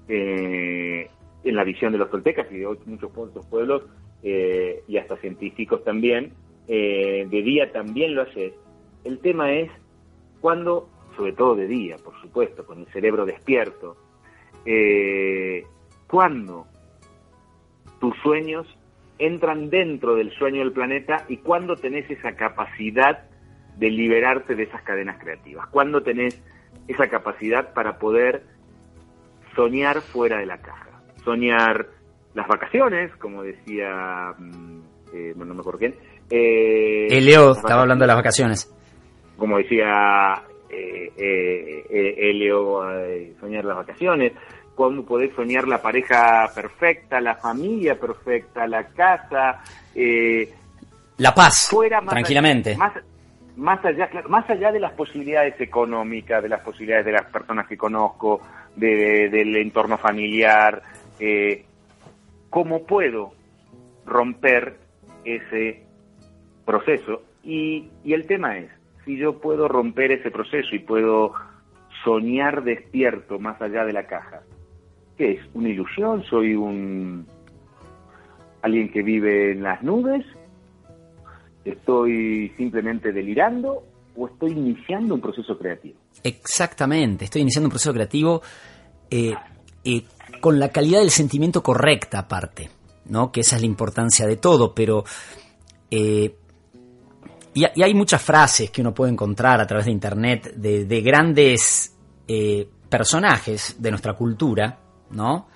[0.08, 1.10] eh,
[1.46, 3.84] en la visión de los toltecas y de muchos otros pueblos,
[4.24, 6.34] eh, y hasta científicos también,
[6.68, 8.54] eh, de día también lo haces.
[9.04, 9.72] El tema es
[10.42, 13.98] cuando, sobre todo de día, por supuesto, con el cerebro despierto,
[16.08, 16.66] cuando
[18.00, 18.68] tus sueños
[19.20, 23.26] entran dentro del sueño del planeta y cuando tenés esa capacidad
[23.78, 25.68] de liberarte de esas cadenas creativas?
[25.68, 26.42] ¿Cuándo tenés
[26.88, 28.44] esa capacidad para poder
[29.56, 30.85] soñar fuera de la caja?
[31.26, 31.88] Soñar
[32.36, 34.80] las vacaciones, como decía, mm,
[35.14, 35.96] eh, no me acuerdo quién.
[36.30, 38.72] Eh, Elio estaba hablando de las vacaciones.
[39.38, 42.82] Como decía eh, eh, Elio,
[43.40, 44.34] soñar las vacaciones.
[44.76, 49.62] Cuando podés soñar la pareja perfecta, la familia perfecta, la casa.
[51.18, 51.70] la paz,
[52.10, 52.76] tranquilamente.
[52.76, 52.94] más,
[53.56, 57.78] más allá, más allá de las posibilidades económicas, de las posibilidades de las personas que
[57.78, 58.42] conozco,
[58.76, 60.82] del entorno familiar,
[61.20, 61.66] eh,
[62.50, 63.34] ¿cómo puedo
[64.06, 64.78] romper
[65.24, 65.84] ese
[66.66, 67.24] proceso?
[67.44, 68.70] Y, y el tema es,
[69.06, 71.34] si yo puedo romper ese proceso y puedo
[72.04, 74.42] soñar despierto más allá de la caja,
[75.18, 75.40] ¿qué es?
[75.54, 76.24] ¿Una ilusión?
[76.24, 77.26] ¿Soy un
[78.62, 80.26] alguien que vive en las nubes?
[81.64, 83.84] ¿Estoy simplemente delirando
[84.16, 86.00] o estoy iniciando un proceso creativo?
[86.24, 88.42] Exactamente, estoy iniciando un proceso creativo
[89.10, 89.36] eh,
[89.84, 90.04] eh,
[90.40, 92.70] con la calidad del sentimiento correcta aparte,
[93.06, 93.32] ¿no?
[93.32, 95.04] Que esa es la importancia de todo, pero...
[95.90, 96.36] Eh,
[97.54, 101.96] y, hay muchas frases que uno puede encontrar a través de internet de, grandes
[102.90, 104.78] personajes de nuestra cultura,
[105.12, 105.48] ¿no?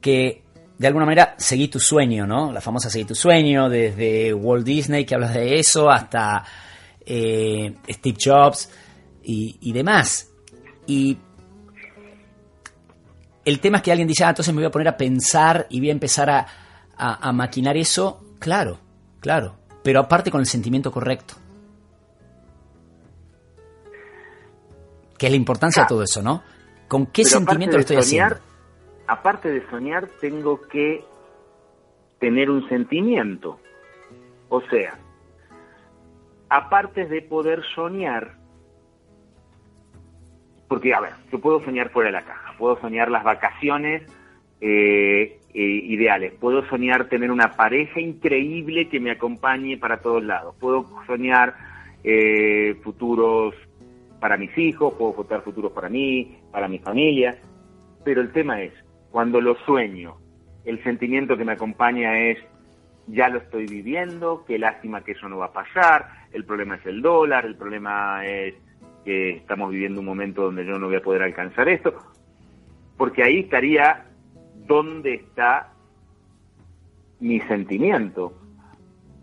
[0.00, 0.44] Que
[0.80, 2.50] de alguna manera seguí tu sueño, ¿no?
[2.52, 6.42] La famosa seguí tu sueño, desde Walt Disney que hablas de eso hasta
[7.04, 8.70] eh, Steve Jobs
[9.22, 10.30] y, demás.
[10.86, 11.18] Y
[13.50, 15.80] el tema es que alguien dice, ah, entonces me voy a poner a pensar y
[15.80, 16.46] voy a empezar a,
[16.96, 18.24] a maquinar eso.
[18.38, 18.78] Claro,
[19.20, 21.34] claro, pero aparte con el sentimiento correcto.
[25.18, 26.42] Que es la importancia de todo eso, ¿no?
[26.88, 28.36] ¿Con qué sentimiento lo estoy haciendo?
[29.10, 31.04] aparte de soñar, tengo que
[32.20, 33.58] tener un sentimiento.
[34.48, 34.98] O sea,
[36.48, 38.36] aparte de poder soñar,
[40.70, 44.02] porque, a ver, yo puedo soñar fuera de la caja, puedo soñar las vacaciones
[44.60, 50.54] eh, eh, ideales, puedo soñar tener una pareja increíble que me acompañe para todos lados,
[50.60, 51.56] puedo soñar
[52.04, 53.52] eh, futuros
[54.20, 57.36] para mis hijos, puedo soñar futuros para mí, para mi familia,
[58.04, 58.72] pero el tema es,
[59.10, 60.18] cuando lo sueño,
[60.64, 62.38] el sentimiento que me acompaña es,
[63.08, 66.86] ya lo estoy viviendo, qué lástima que eso no va a pasar, el problema es
[66.86, 68.54] el dólar, el problema es
[69.04, 71.94] que estamos viviendo un momento donde yo no voy a poder alcanzar esto,
[72.96, 74.06] porque ahí estaría
[74.66, 75.72] dónde está
[77.20, 78.32] mi sentimiento,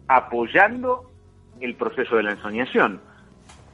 [0.08, 1.12] apoyando
[1.60, 3.02] el proceso de la ensoñación.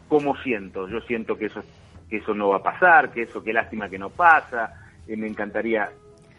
[0.07, 0.87] ¿Cómo siento?
[0.87, 1.61] Yo siento que eso,
[2.09, 4.73] que eso no va a pasar, que eso, qué lástima que no pasa,
[5.07, 5.89] eh, me encantaría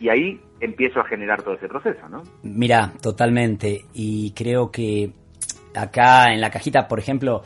[0.01, 2.23] y ahí empiezo a generar todo ese proceso, ¿no?
[2.43, 3.85] Mira, totalmente.
[3.93, 5.13] Y creo que
[5.75, 7.43] acá en la cajita, por ejemplo,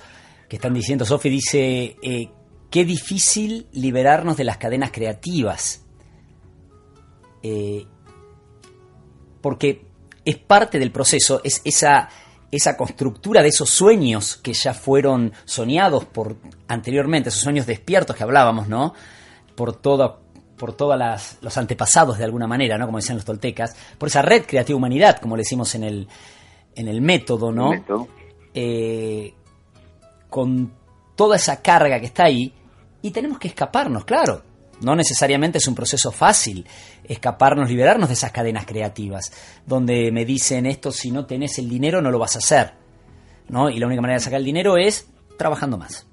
[0.48, 2.30] que están diciendo, Sofi dice, eh,
[2.70, 5.84] qué difícil liberarnos de las cadenas creativas.
[7.42, 7.86] Eh,
[9.40, 9.86] porque
[10.24, 12.08] es parte del proceso, es esa,
[12.50, 18.24] esa constructura de esos sueños que ya fueron soñados por anteriormente, esos sueños despiertos que
[18.24, 18.94] hablábamos, ¿no?
[19.54, 20.20] Por toda
[20.58, 20.98] por todos
[21.40, 22.86] los antepasados de alguna manera, ¿no?
[22.86, 26.08] Como decían los toltecas, por esa red creativa humanidad, como le decimos en el,
[26.74, 27.70] en el método, ¿no?
[28.52, 29.34] Eh,
[30.28, 30.72] con
[31.16, 32.52] toda esa carga que está ahí,
[33.02, 34.42] y tenemos que escaparnos, claro.
[34.80, 36.64] No necesariamente es un proceso fácil
[37.04, 42.00] escaparnos, liberarnos de esas cadenas creativas, donde me dicen esto, si no tenés el dinero
[42.00, 42.74] no lo vas a hacer,
[43.48, 43.70] ¿no?
[43.70, 46.08] Y la única manera de sacar el dinero es trabajando más.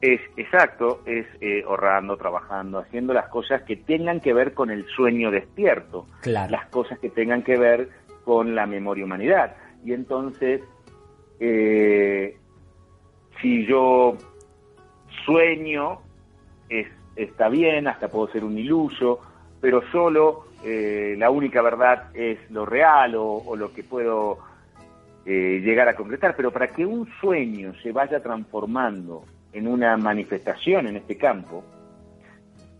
[0.00, 4.86] Es exacto, es eh, ahorrando, trabajando, haciendo las cosas que tengan que ver con el
[4.96, 7.90] sueño despierto, las cosas que tengan que ver
[8.24, 9.56] con la memoria humanidad.
[9.84, 10.62] Y entonces,
[11.38, 12.38] eh,
[13.40, 14.16] si yo
[15.24, 16.00] sueño,
[16.68, 19.20] es, está bien, hasta puedo ser un iluso,
[19.60, 24.38] pero solo eh, la única verdad es lo real o, lo que puedo
[25.24, 26.34] llegar a concretar.
[26.36, 31.64] Pero para que un sueño se vaya transformando en una manifestación en este campo,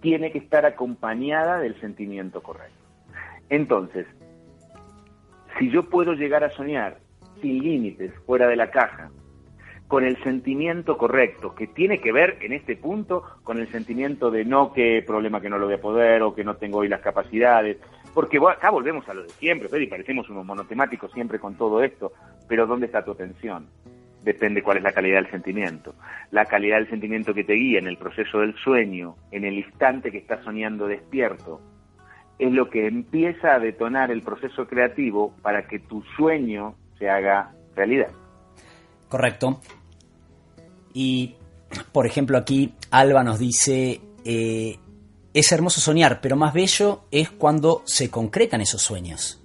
[0.00, 2.74] tiene que estar acompañada del sentimiento correcto.
[3.48, 4.06] Entonces,
[5.58, 6.98] si yo puedo llegar a soñar
[7.40, 9.10] sin límites, fuera de la caja,
[9.90, 14.44] con el sentimiento correcto, que tiene que ver en este punto con el sentimiento de
[14.44, 17.00] no que problema que no lo voy a poder o que no tengo hoy las
[17.00, 17.76] capacidades,
[18.14, 22.12] porque acá volvemos a lo de siempre, y parecemos unos monotemáticos siempre con todo esto,
[22.46, 23.66] pero ¿dónde está tu atención?
[24.22, 25.94] depende cuál es la calidad del sentimiento.
[26.30, 30.12] La calidad del sentimiento que te guía en el proceso del sueño, en el instante
[30.12, 31.58] que estás soñando despierto,
[32.38, 37.52] es lo que empieza a detonar el proceso creativo para que tu sueño se haga
[37.74, 38.10] realidad.
[39.08, 39.58] Correcto.
[40.92, 41.36] Y,
[41.92, 44.78] por ejemplo, aquí Alba nos dice, eh,
[45.32, 49.40] es hermoso soñar, pero más bello es cuando se concretan esos sueños.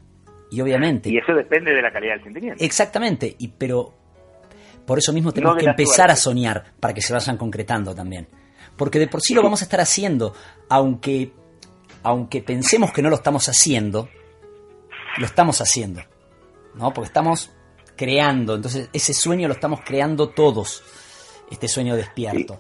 [0.52, 1.10] Y obviamente...
[1.10, 2.64] Y eso depende de la calidad del sentimiento.
[2.64, 3.94] Exactamente, y, pero
[4.86, 8.28] por eso mismo tenemos que empezar a soñar para que se vayan concretando también.
[8.78, 10.34] Porque de por sí lo vamos a estar haciendo,
[10.70, 11.32] aunque,
[12.04, 14.10] aunque pensemos que no lo estamos haciendo,
[15.18, 16.02] lo estamos haciendo.
[16.76, 16.94] ¿No?
[16.94, 17.52] Porque estamos
[17.96, 20.84] creando, entonces ese sueño lo estamos creando todos,
[21.50, 22.60] este sueño despierto.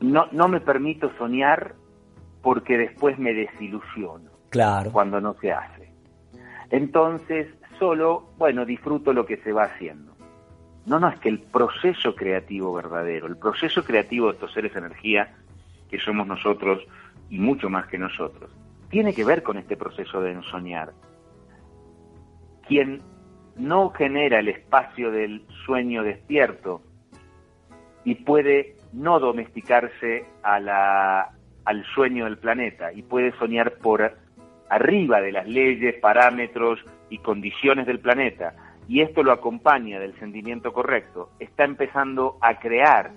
[0.00, 1.74] No, no me permito soñar
[2.42, 4.30] porque después me desilusiono.
[4.50, 4.92] Claro.
[4.92, 5.90] Cuando no se hace.
[6.70, 10.12] Entonces, solo, bueno, disfruto lo que se va haciendo.
[10.84, 14.80] No, no, es que el proceso creativo verdadero, el proceso creativo de estos seres de
[14.80, 15.34] energía,
[15.88, 16.82] que somos nosotros
[17.30, 18.50] y mucho más que nosotros,
[18.90, 20.92] tiene que ver con este proceso de ensoñar.
[22.66, 23.00] Quien
[23.56, 26.82] no genera el espacio del sueño despierto
[28.04, 31.30] y puede no domesticarse a la,
[31.64, 34.16] al sueño del planeta y puede soñar por
[34.68, 38.54] arriba de las leyes, parámetros y condiciones del planeta,
[38.88, 43.12] y esto lo acompaña del sentimiento correcto, está empezando a crear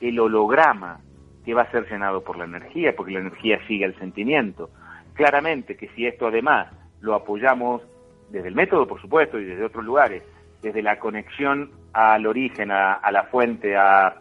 [0.00, 1.00] el holograma
[1.44, 4.70] que va a ser llenado por la energía, porque la energía sigue al sentimiento.
[5.14, 6.68] Claramente que si esto además
[7.00, 7.82] lo apoyamos
[8.30, 10.22] desde el método, por supuesto, y desde otros lugares,
[10.66, 14.16] desde la conexión al origen, a, la fuente, a,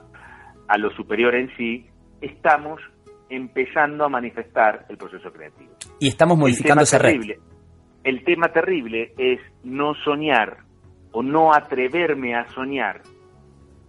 [0.68, 1.88] a lo superior en sí,
[2.22, 2.80] estamos
[3.30, 5.74] empezando a manifestar el proceso creativo.
[6.00, 7.40] Y estamos modificando esa terrible,
[8.04, 10.58] El tema terrible es no soñar
[11.12, 13.02] o no atreverme a soñar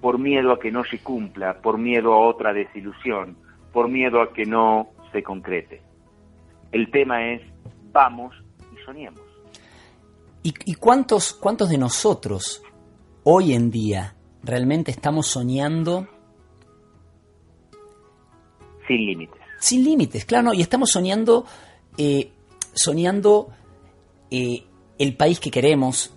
[0.01, 3.37] por miedo a que no se cumpla, por miedo a otra desilusión,
[3.71, 5.83] por miedo a que no se concrete.
[6.73, 7.43] El tema es
[7.93, 8.35] vamos
[8.75, 9.26] y soñemos.
[10.49, 12.63] ¿Y, cuántos, cuántos de nosotros
[13.25, 16.07] hoy en día realmente estamos soñando
[18.87, 19.41] sin límites.
[19.59, 21.47] Sin límites, claro, y estamos soñando,
[21.99, 22.31] eh,
[22.75, 23.49] soñando
[24.31, 24.63] eh,
[25.01, 26.13] el país que queremos,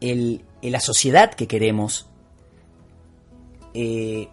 [0.00, 2.08] el, la sociedad que queremos,
[3.74, 4.26] eh,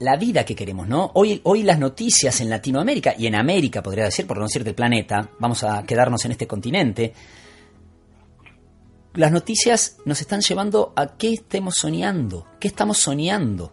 [0.00, 1.12] la vida que queremos, ¿no?
[1.14, 4.74] Hoy, hoy las noticias en Latinoamérica y en América, podría decir, por no decir del
[4.74, 7.14] planeta, vamos a quedarnos en este continente,
[9.14, 13.72] las noticias nos están llevando a qué estemos soñando, qué estamos soñando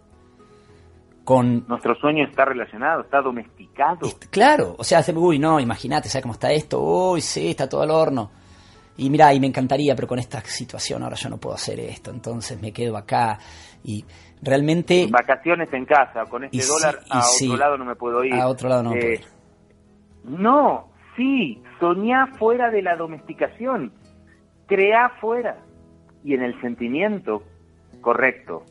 [1.24, 1.66] con...
[1.68, 4.08] Nuestro sueño está relacionado, está domesticado.
[4.30, 6.80] claro, o sea, uy, no, imagínate, ¿sabes cómo está esto?
[6.80, 8.30] Uy, sí, está todo al horno.
[8.96, 12.10] Y mira, y me encantaría, pero con esta situación ahora yo no puedo hacer esto,
[12.10, 13.38] entonces me quedo acá.
[13.84, 14.04] Y
[14.42, 15.08] realmente...
[15.10, 18.34] Vacaciones en casa, con este dólar a otro lado no me puedo ir.
[18.34, 19.26] A otro lado no me puedo eh, ir.
[20.24, 23.92] No, sí, soñá fuera de la domesticación,
[24.66, 25.56] crea fuera.
[26.24, 27.42] Y en el sentimiento
[28.00, 28.64] correcto,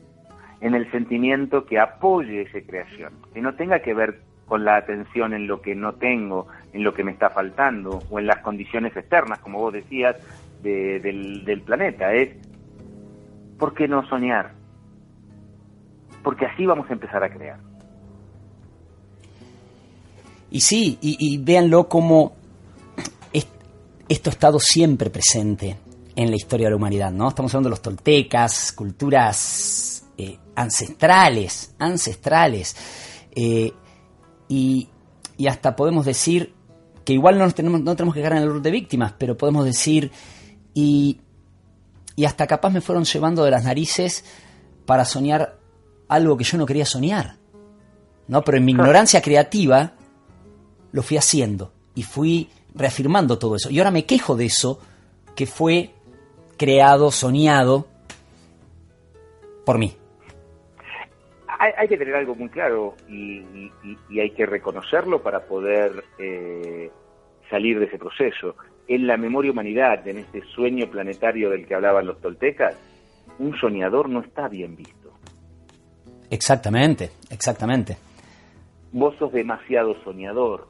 [0.62, 5.34] en el sentimiento que apoye esa creación, que no tenga que ver con la atención
[5.34, 8.96] en lo que no tengo, en lo que me está faltando o en las condiciones
[8.96, 10.18] externas, como vos decías,
[10.62, 12.14] del, planeta.
[12.14, 12.36] Es,
[13.58, 14.52] ¿por qué no soñar?
[16.24, 17.60] Porque así vamos a empezar a crear.
[20.52, 22.34] Y sí, y, véanlo como
[24.12, 25.78] esto ha estado siempre presente
[26.18, 27.30] en la historia de la humanidad, ¿no?
[27.30, 32.76] Estamos hablando de los toltecas, culturas eh, ancestrales, ancestrales.
[33.34, 33.72] Eh,
[34.50, 34.90] y,
[35.50, 36.54] hasta podemos decir
[37.06, 39.64] que igual no, tenemos, no tenemos que quedar en el rol de víctimas, pero podemos
[39.66, 40.12] decir,
[40.74, 41.22] y,
[42.16, 44.26] y hasta capaz me fueron llevando de las narices
[44.86, 45.58] para soñar
[46.10, 47.38] algo que yo no quería soñar.
[48.28, 48.44] ¿no?
[48.44, 49.94] Pero en mi ignorancia creativa
[50.92, 53.70] lo fui haciendo y fui reafirmando todo eso.
[53.70, 54.80] Y ahora me quejo de eso
[55.36, 55.92] que fue
[56.58, 57.88] creado, soñado
[59.66, 59.96] por mí
[61.78, 63.70] hay, que tener algo muy claro y,
[64.20, 66.90] hay que reconocerlo para poder eh,
[67.50, 68.56] salir de ese proceso.
[68.88, 72.76] En la memoria humanidad, en este sueño planetario del que hablaban los toltecas,
[73.38, 75.12] un soñador no está bien visto.
[76.32, 77.98] Exactamente, exactamente.
[78.92, 80.68] Vos sos demasiado soñador,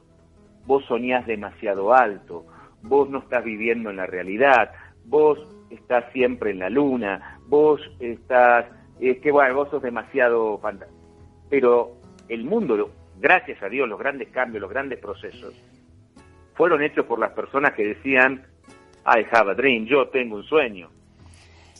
[0.66, 2.46] vos soñás demasiado alto,
[2.82, 4.72] vos no estás viviendo en la realidad,
[5.04, 5.38] vos
[5.70, 8.66] estás siempre en la luna, vos estás
[9.00, 11.00] es que bueno, vos sos demasiado fantástico.
[11.50, 11.96] Pero
[12.28, 15.54] el mundo, gracias a Dios, los grandes cambios, los grandes procesos,
[16.54, 18.46] fueron hechos por las personas que decían,
[19.04, 20.88] I have a dream, yo tengo un sueño,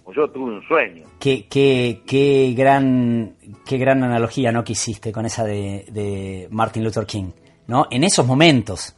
[0.04, 1.04] o yo tuve un sueño.
[1.20, 4.64] Qué, qué, qué, gran, qué gran analogía ¿no?
[4.64, 7.30] que hiciste con esa de, de Martin Luther King,
[7.72, 7.86] ¿no?
[7.90, 8.94] En esos momentos,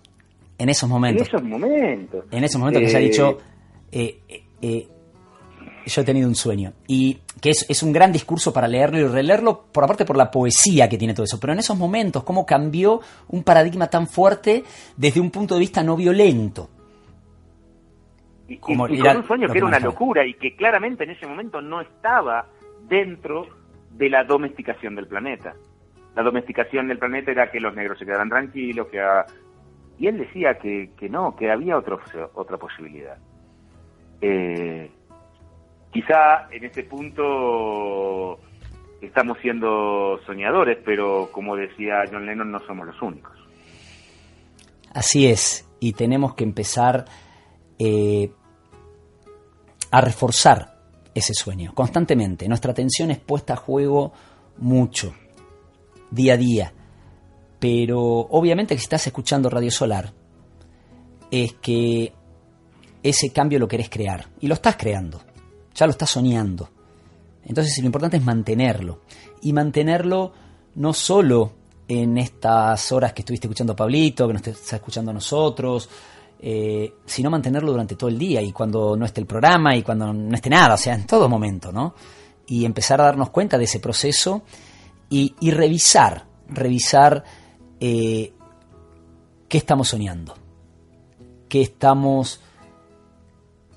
[0.58, 1.28] en esos momentos.
[1.28, 2.24] En esos momentos.
[2.32, 3.38] En esos momentos que se ha dicho,
[3.92, 4.18] eh,
[4.60, 4.88] eh,
[5.86, 6.72] yo he tenido un sueño.
[6.88, 10.28] Y que es, es, un gran discurso para leerlo y releerlo, por aparte por la
[10.28, 11.38] poesía que tiene todo eso.
[11.38, 14.64] Pero en esos momentos, cómo cambió un paradigma tan fuerte
[14.96, 16.68] desde un punto de vista no violento.
[18.48, 21.28] Y, como y, con un sueño que era una locura y que claramente en ese
[21.28, 22.46] momento no estaba
[22.88, 23.46] dentro
[23.92, 25.54] de la domesticación del planeta.
[26.14, 29.02] La domesticación del planeta era que los negros se quedaran tranquilos, que
[29.98, 32.00] y él decía que, que no, que había otro,
[32.34, 33.16] otra posibilidad.
[34.20, 34.90] Eh,
[35.92, 38.40] quizá en este punto
[39.00, 43.32] estamos siendo soñadores, pero como decía John Lennon, no somos los únicos.
[44.92, 47.04] Así es, y tenemos que empezar
[47.78, 48.30] eh,
[49.90, 50.74] a reforzar
[51.14, 52.48] ese sueño constantemente.
[52.48, 54.12] Nuestra atención es puesta a juego
[54.56, 55.14] mucho,
[56.14, 56.72] día a día.
[57.58, 60.12] Pero obviamente que si estás escuchando Radio Solar,
[61.30, 62.12] es que
[63.02, 64.28] ese cambio lo querés crear.
[64.40, 65.20] Y lo estás creando.
[65.74, 66.68] Ya lo estás soñando.
[67.44, 69.00] Entonces lo importante es mantenerlo.
[69.42, 70.32] Y mantenerlo
[70.76, 71.52] no solo
[71.86, 75.88] en estas horas que estuviste escuchando a Pablito, que nos está escuchando a nosotros,
[76.40, 80.12] eh, sino mantenerlo durante todo el día y cuando no esté el programa y cuando
[80.12, 81.94] no esté nada, o sea, en todo momento, ¿no?
[82.46, 84.42] Y empezar a darnos cuenta de ese proceso
[85.40, 87.22] y, revisar, revisar
[87.80, 88.32] eh,
[89.48, 90.34] qué estamos soñando,
[91.48, 92.40] qué estamos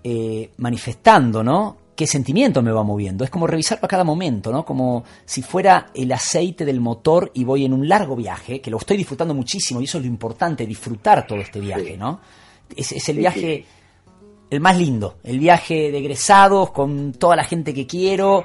[0.04, 1.78] eh, manifestando, ¿no?
[1.98, 3.24] qué sentimiento me va moviendo.
[3.24, 4.64] Es como revisarlo a cada momento, ¿no?
[4.64, 8.78] Como si fuera el aceite del motor y voy en un largo viaje, que lo
[8.78, 12.22] estoy disfrutando muchísimo y eso es lo importante, disfrutar todo este viaje, ¿no?
[12.76, 13.66] Es, el viaje
[14.50, 18.44] el más lindo, el viaje de egresados con toda la gente que quiero,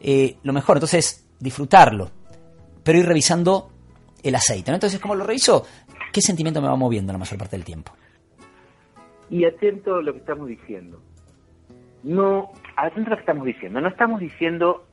[0.00, 2.10] eh, lo mejor, entonces disfrutarlo,
[2.86, 3.68] pero ir revisando
[4.22, 4.76] el aceite, ¿no?
[4.76, 5.66] Entonces, como lo reviso,
[6.10, 7.92] ¿qué sentimiento me va moviendo la mayor parte del tiempo?
[9.28, 11.02] Y atento a lo que estamos diciendo
[12.06, 14.84] no, atento a lo que estamos diciendo, no estamos diciendo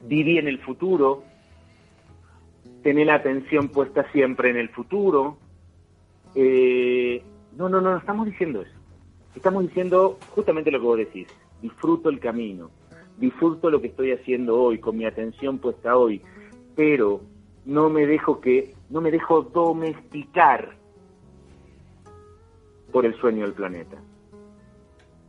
[0.00, 1.22] viví en el futuro,
[2.82, 5.36] tener la atención puesta siempre en el futuro.
[6.34, 7.22] Eh,
[7.56, 8.72] no, no, no, no estamos diciendo eso.
[9.34, 11.28] Estamos diciendo justamente lo que vos decís,
[11.60, 12.70] disfruto el camino,
[13.18, 16.22] disfruto lo que estoy haciendo hoy, con mi atención puesta hoy,
[16.76, 17.22] pero
[17.64, 20.76] no me dejo que, no me dejo domesticar
[22.92, 23.96] por el sueño del planeta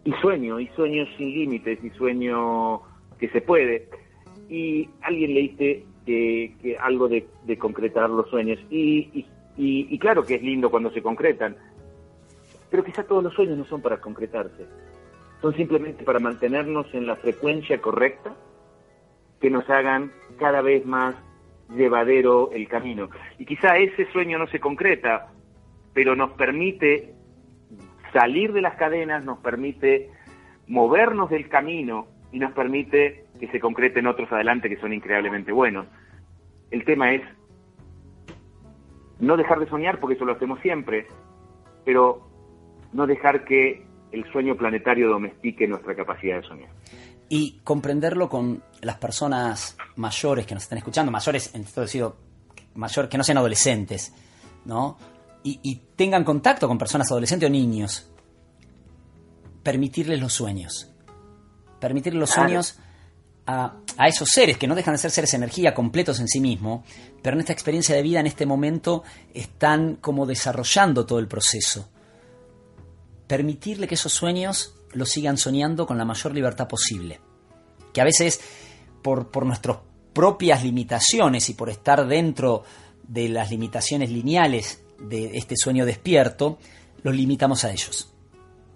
[0.07, 2.79] y sueño, y sueño sin límites, y sueño
[3.19, 3.89] que se puede.
[4.47, 7.27] Y alguien le dice que, algo de,
[7.59, 9.25] concretar los sueños, y,
[9.57, 11.57] y, claro que es lindo cuando se concretan,
[12.69, 14.65] pero quizá todos los sueños no son para concretarse,
[15.41, 18.33] son simplemente para mantenernos en la frecuencia correcta
[19.41, 21.15] que nos hagan cada vez más
[21.69, 23.09] llevadero el camino.
[23.37, 25.27] Y quizá ese sueño no se concreta,
[25.93, 27.13] pero nos permite
[28.13, 30.09] salir de las cadenas nos permite
[30.67, 35.87] movernos del camino y nos permite que se concreten otros adelante que son increíblemente buenos.
[36.71, 37.21] El tema es
[39.19, 41.07] no dejar de soñar, porque eso lo hacemos siempre,
[41.85, 42.27] pero
[42.93, 46.69] no dejar que el sueño planetario domestique nuestra capacidad de soñar.
[47.29, 52.05] Y comprenderlo con las personas mayores que nos están escuchando, mayores, en todo decir,
[52.75, 54.13] mayor, que no sean adolescentes,
[54.65, 54.97] ¿no?
[55.43, 58.07] y, tengan contacto con personas adolescentes o niños,
[59.63, 60.89] permitirles los sueños.
[61.79, 62.75] Permitirles los sueños
[63.45, 66.85] a, a, esos seres que no dejan de ser seres energía completos en sí mismos,
[67.21, 69.03] pero en esta experiencia de vida, en este momento,
[69.33, 71.89] están como desarrollando todo el proceso.
[73.27, 77.19] Permitirle que esos sueños los sigan soñando con la mayor libertad posible.
[77.93, 78.39] Que a veces,
[79.01, 79.77] por, por nuestras
[80.13, 82.63] propias limitaciones y por estar dentro
[83.07, 86.57] de las limitaciones lineales de este sueño despierto,
[87.03, 88.13] los limitamos a ellos.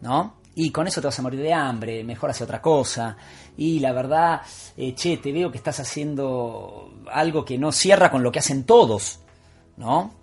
[0.01, 0.41] ¿No?
[0.53, 3.16] Y con eso te vas a morir de hambre, mejor hace otra cosa.
[3.57, 4.41] Y la verdad,
[4.76, 8.66] eh, che, te veo que estás haciendo algo que no cierra con lo que hacen
[8.66, 9.20] todos,
[9.78, 10.14] ¿no?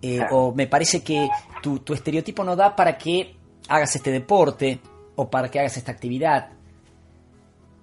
[0.00, 1.28] Eh, o me parece que
[1.62, 3.36] tu, tu estereotipo no da para que
[3.68, 4.80] hagas este deporte
[5.18, 6.52] o para que hagas esta actividad.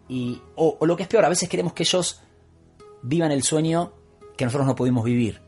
[0.10, 2.22] Y, o, o, lo que es peor, a veces queremos que ellos
[3.04, 3.94] vivan el sueño
[4.36, 5.42] que nosotros no pudimos vivir.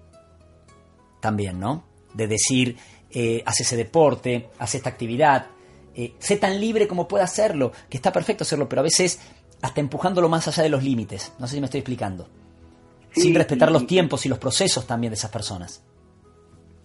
[1.20, 1.88] También, ¿no?
[2.18, 2.76] de decir,
[3.12, 5.48] eh, haz ese deporte, haz esta actividad,
[5.94, 9.20] eh, sé tan libre como pueda hacerlo, que está perfecto hacerlo, pero a veces
[9.62, 11.34] hasta empujándolo más allá de los límites.
[11.40, 12.28] No sé si me estoy explicando.
[13.12, 15.84] Sin respetar los tiempos y los procesos también de esas personas.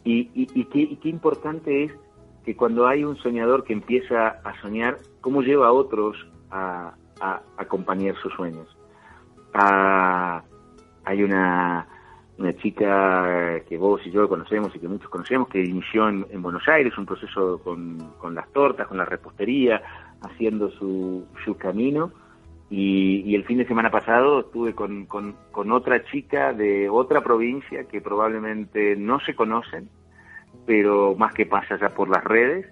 [0.05, 0.27] Y,
[0.67, 1.93] qué, importante es
[2.45, 6.17] que cuando hay un soñador que empieza a soñar, cómo lleva a otros
[6.51, 6.95] a,
[7.57, 8.67] acompañar sus sueños.
[9.55, 10.43] Ah,
[11.05, 11.87] hay una
[12.39, 16.67] una chica que vos y yo conocemos y que muchos conocemos, que inició en, Buenos
[16.69, 19.83] Aires un proceso con, las tortas, con la repostería,
[20.23, 22.13] haciendo su, su camino
[22.71, 28.01] Y, el fin de semana pasado estuve con, con, otra chica de otra provincia que
[28.01, 29.89] probablemente no se conocen,
[30.67, 32.67] pero más que pasa ya por las redes.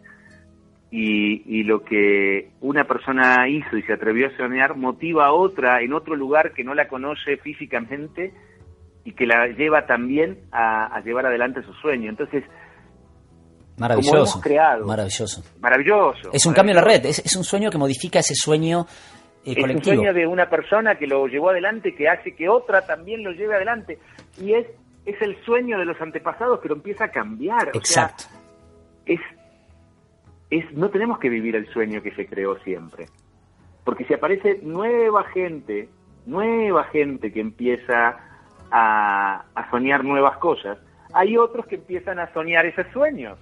[0.93, 5.83] Y, y, lo que una persona hizo y se atrevió a soñar motiva a otra
[5.83, 8.33] en otro lugar que no la conoce físicamente
[9.05, 12.11] y que la lleva también a, llevar adelante su sueño.
[12.11, 12.45] Entonces,
[13.77, 16.31] maravilloso, creado, maravilloso, maravilloso.
[16.33, 18.87] Es un cambio en la red, es, un sueño que modifica ese sueño
[19.45, 22.85] eh, es un sueño de una persona que lo llevó adelante, que hace que otra
[22.85, 23.99] también lo lleve adelante.
[24.41, 24.67] Y es,
[25.11, 27.71] es el sueño de los antepasados, pero empieza a cambiar.
[27.75, 28.25] Exacto.
[29.07, 29.21] es,
[30.51, 33.07] es, no tenemos que vivir el sueño que se creó siempre.
[33.85, 35.89] Porque si aparece nueva gente,
[36.27, 38.19] nueva gente que empieza
[38.71, 40.79] a, soñar nuevas cosas,
[41.13, 43.39] hay otros que empiezan a soñar esos sueños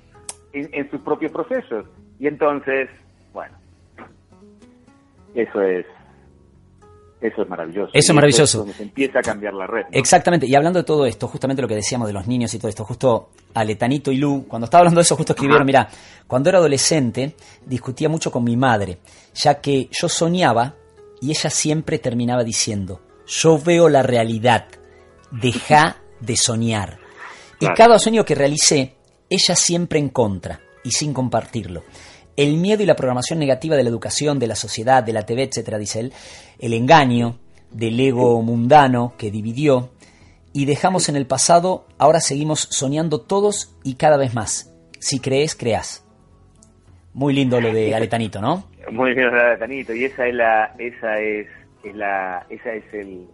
[0.52, 1.86] en, en sus propios procesos.
[2.18, 2.88] Y entonces,
[3.32, 3.56] bueno,
[5.34, 5.86] eso es
[7.20, 7.90] eso es maravilloso.
[7.92, 8.66] Eso es maravilloso.
[8.78, 9.86] empieza a cambiar la red.
[9.90, 10.46] Exactamente.
[10.46, 12.84] Y hablando de todo esto, justamente lo que decíamos de los niños y todo esto,
[12.84, 15.88] justo Aletanito y Lu, cuando estaba hablando de eso, justo escribieron, mira,
[16.26, 17.34] cuando era adolescente
[17.66, 18.98] discutía mucho con mi madre,
[19.34, 20.74] ya que yo soñaba
[21.20, 24.66] y ella siempre terminaba diciendo, yo veo la realidad,
[25.32, 26.98] deja de soñar.
[27.60, 28.94] Y cada sueño que realicé,
[29.28, 31.82] ella siempre en contra y sin compartirlo
[32.38, 35.42] el miedo y la programación negativa de la educación, de la sociedad, de la TV,
[35.42, 36.12] etcétera, dice él,
[36.60, 37.36] el engaño
[37.72, 39.90] del ego mundano que dividió,
[40.52, 44.72] y dejamos en el pasado, ahora seguimos soñando todos y cada vez más.
[45.00, 46.06] Si crees, creas.
[47.12, 48.68] Muy lindo lo de Aletanito, ¿no?
[48.92, 51.48] Muy lindo lo de Aletanito, y esa es la, esa es,
[51.92, 53.26] la, esa es el,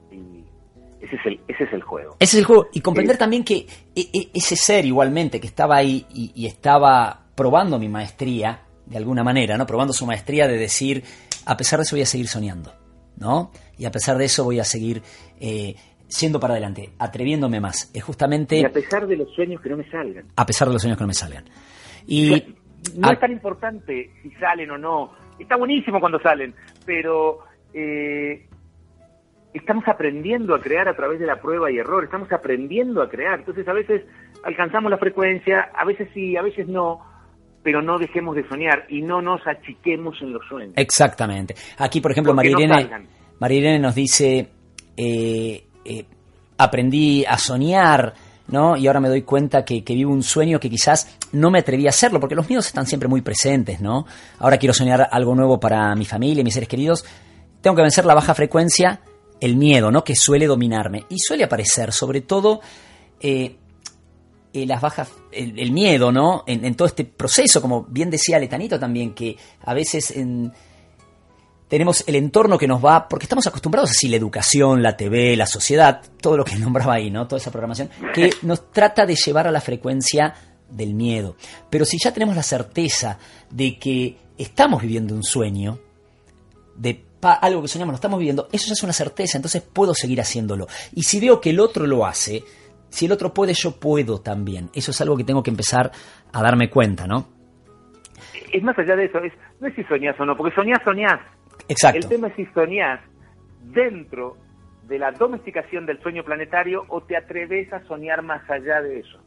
[1.03, 2.17] ese es el, ese es el juego.
[2.21, 2.69] Ese es el juego.
[2.73, 7.79] Y comprender también que e, e, ese ser igualmente que estaba ahí y estaba probando
[7.79, 9.67] mi maestría, de alguna manera, ¿no?
[9.67, 11.03] Probando su maestría de decir,
[11.47, 12.73] a pesar de eso voy a seguir soñando,
[13.17, 13.51] ¿no?
[13.79, 15.03] Y a pesar de eso voy a seguir
[15.41, 15.75] eh,
[16.09, 17.91] siendo para adelante, atreviéndome más.
[17.95, 18.57] Es justamente...
[18.57, 20.27] Y a pesar de los sueños que no me salgan.
[20.37, 21.45] A pesar de los sueños que no me salgan.
[22.07, 22.55] Y...
[22.97, 25.13] no es tan importante si salen o no.
[25.39, 26.55] Está buenísimo cuando salen,
[26.87, 27.41] pero
[27.73, 28.47] eh,
[29.53, 33.39] estamos aprendiendo a crear a través de la prueba y error, estamos aprendiendo a crear.
[33.41, 34.03] Entonces a veces
[34.45, 37.01] alcanzamos la frecuencia, a veces sí, a veces no,
[37.65, 40.75] pero no dejemos de soñar y no nos achiquemos en los sueños.
[40.77, 41.55] Exactamente.
[41.79, 44.51] Aquí, por ejemplo, María nos dice,
[44.97, 46.05] eh, eh,
[46.59, 48.13] aprendí a soñar,
[48.49, 48.77] ¿no?
[48.77, 51.87] Y ahora me doy cuenta que, que, vivo un sueño que quizás no me atreví
[51.87, 54.05] a hacerlo, porque los miedos están siempre muy presentes, ¿no?
[54.41, 57.05] Ahora quiero soñar algo nuevo para mi familia, mis seres queridos.
[57.63, 59.01] Tengo que vencer la baja frecuencia,
[59.41, 60.05] el miedo, ¿no?
[60.05, 61.05] Que suele dominarme.
[61.09, 62.61] Y suele aparecer, sobre todo,
[63.21, 63.57] eh,
[64.55, 66.45] eh, las bajas, el, miedo, ¿no?
[66.47, 70.15] En, todo este proceso, como bien decía Letanito también, que a veces
[71.69, 75.47] tenemos el entorno que nos va, porque estamos acostumbrados así, la educación, la TV, la
[75.47, 77.27] sociedad, todo lo que nombraba ahí, ¿no?
[77.27, 80.35] Toda esa programación, que nos trata de llevar a la frecuencia
[80.71, 81.37] del miedo.
[81.69, 83.19] Pero si ya tenemos la certeza
[83.51, 85.81] de que estamos viviendo un sueño,
[86.77, 90.21] de algo que soñamos, lo estamos viviendo, eso ya es una certeza, entonces puedo seguir
[90.21, 90.69] haciéndolo.
[90.95, 92.45] Y si veo que el otro lo hace,
[92.95, 94.71] si el otro puede, yo puedo también.
[94.73, 95.91] Eso es algo que tengo que empezar
[96.33, 97.27] a darme cuenta, ¿no?
[98.53, 101.19] Es más allá de eso, es, no es si soñás o no, porque soñás, soñás.
[101.69, 101.99] Exacto.
[101.99, 103.01] El tema es si soñás
[103.63, 104.37] dentro
[104.87, 109.19] de la domesticación del sueño planetario o te atreves a soñar más allá de eso.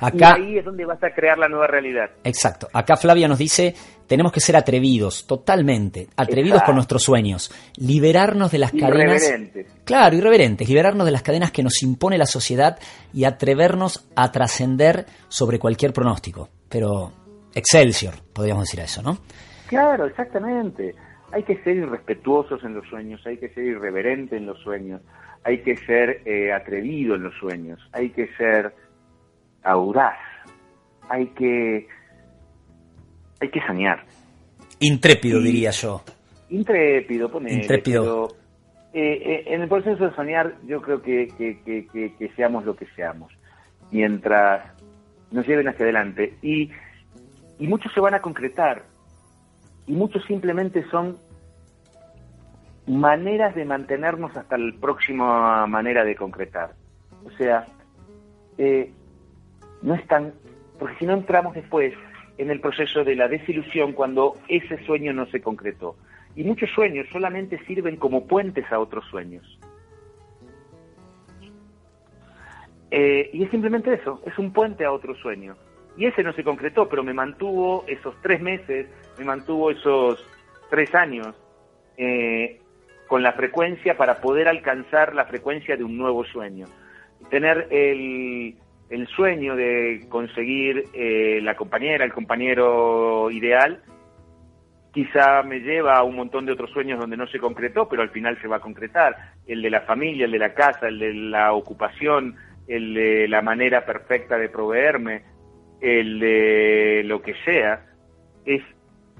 [0.00, 2.10] Acá, y ahí es donde vas a crear la nueva realidad.
[2.24, 2.68] Exacto.
[2.74, 3.74] Acá Flavia nos dice,
[4.06, 9.22] tenemos que ser atrevidos, totalmente, atrevidos con nuestros sueños, liberarnos de las cadenas...
[9.84, 12.78] Claro, irreverentes, liberarnos de las cadenas que nos impone la sociedad
[13.12, 16.48] y atrevernos a trascender sobre cualquier pronóstico.
[16.68, 17.12] Pero
[17.54, 19.18] Excelsior, podríamos decir eso, ¿no?
[19.68, 20.94] Claro, exactamente.
[21.32, 25.00] Hay que ser irrespetuosos en los sueños, hay que ser irreverente en los sueños,
[25.44, 28.74] hay que ser eh, atrevido en los sueños, hay que ser
[29.62, 30.18] audaz,
[31.08, 31.86] hay que,
[33.40, 34.04] hay que soñar.
[34.80, 36.02] Intrépido, diría yo.
[36.50, 37.52] Intrépido, pone.
[37.52, 38.28] Intrépido.
[38.92, 43.32] Eh, eh, en el proceso de soñar, yo creo que, que, seamos lo que seamos,
[43.90, 44.72] mientras
[45.32, 46.34] nos lleven hacia adelante.
[46.42, 46.70] Y,
[47.58, 48.84] y muchos se van a concretar,
[49.86, 51.16] y muchos simplemente son
[52.86, 56.74] maneras de mantenernos hasta la próxima manera de concretar.
[57.24, 57.66] O sea,
[58.58, 58.92] eh,
[59.82, 60.34] no están,
[60.78, 61.94] porque si no entramos después
[62.38, 65.96] en el proceso de la desilusión cuando ese sueño no se concretó.
[66.36, 69.58] Y muchos sueños solamente sirven como puentes a otros sueños.
[72.90, 75.56] Eh, y es simplemente eso, es un puente a otro sueño.
[75.96, 80.24] Y ese no se concretó, pero me mantuvo esos tres meses, me mantuvo esos
[80.70, 81.34] tres años
[81.96, 82.60] eh,
[83.06, 86.66] con la frecuencia para poder alcanzar la frecuencia de un nuevo sueño.
[87.30, 88.56] Tener el,
[88.90, 93.82] el sueño de conseguir eh, la compañera, el compañero ideal,
[94.92, 98.10] quizá me lleva a un montón de otros sueños donde no se concretó, pero al
[98.10, 99.34] final se va a concretar.
[99.46, 102.36] El de la familia, el de la casa, el de la ocupación,
[102.68, 105.24] el de la manera perfecta de proveerme,
[105.80, 107.84] el de lo que sea,
[108.44, 108.62] es,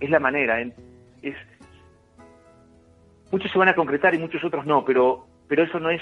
[0.00, 0.60] es la manera.
[0.60, 1.34] Es,
[3.32, 6.00] muchos se van a concretar y muchos otros no, pero, pero eso no es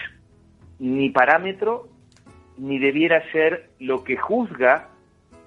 [0.78, 1.88] ni parámetro
[2.62, 4.88] ni debiera ser lo que juzga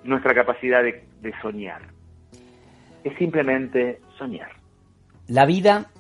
[0.03, 1.81] nuestra capacidad de, soñar.
[3.05, 4.51] Es simplemente soñar.
[5.27, 5.91] La vida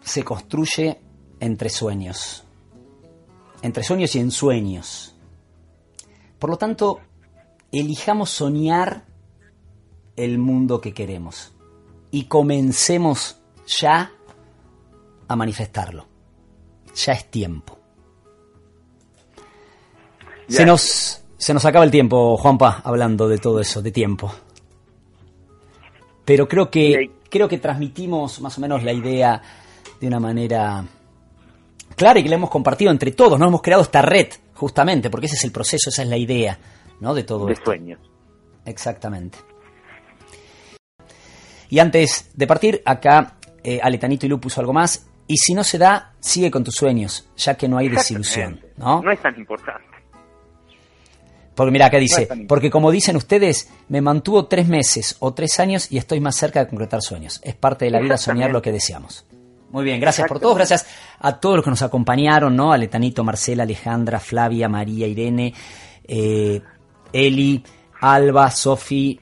[0.00, 0.96] se construye
[1.40, 2.48] entre sueños,
[3.60, 5.14] entre sueños y ensueños.
[6.38, 7.00] Por lo tanto,
[7.70, 9.04] elijamos soñar
[10.16, 11.54] el mundo que queremos
[12.10, 14.10] y comencemos ya
[15.28, 16.06] a manifestarlo.
[16.94, 17.85] Ya es tiempo.
[20.48, 24.32] Se nos, se nos acaba el tiempo, Juanpa, hablando de todo eso, de tiempo.
[26.24, 29.40] Pero creo que, creo que transmitimos más o menos la idea
[30.00, 30.84] de una manera
[31.96, 33.46] clara y que la hemos compartido entre todos, ¿no?
[33.46, 36.58] Hemos creado esta red, justamente, porque ese es el proceso, esa es la idea,
[37.00, 37.14] ¿no?
[37.14, 38.00] De todo de sueños.
[38.64, 39.38] Exactamente.
[41.68, 45.08] Y antes de partir, acá eh, Aletanito y Lu puso algo más.
[45.28, 49.02] Y si no se da, sigue con tus sueños, ya que no hay desilusión, ¿no?
[49.02, 49.95] No es tan importante.
[51.56, 55.90] Porque mira, acá dice, porque como dicen ustedes, me mantuvo tres meses o tres años
[55.90, 57.40] y estoy más cerca de concretar sueños.
[57.42, 59.24] Es parte de la vida soñar lo que deseamos.
[59.70, 60.86] Muy bien, gracias por todos, gracias
[61.18, 62.72] a todos los que nos acompañaron, ¿no?
[62.72, 65.54] A Letanito, Marcela, Alejandra, Flavia, María, Irene,
[66.06, 66.60] eh,
[67.10, 67.64] Eli,
[68.00, 69.18] Alba, Sofi,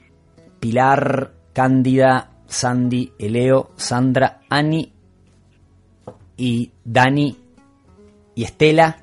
[0.59, 4.91] Pilar, Cándida, Sandy, Eleo, Sandra, Ani
[6.35, 7.37] y Dani
[8.35, 8.97] y Estela.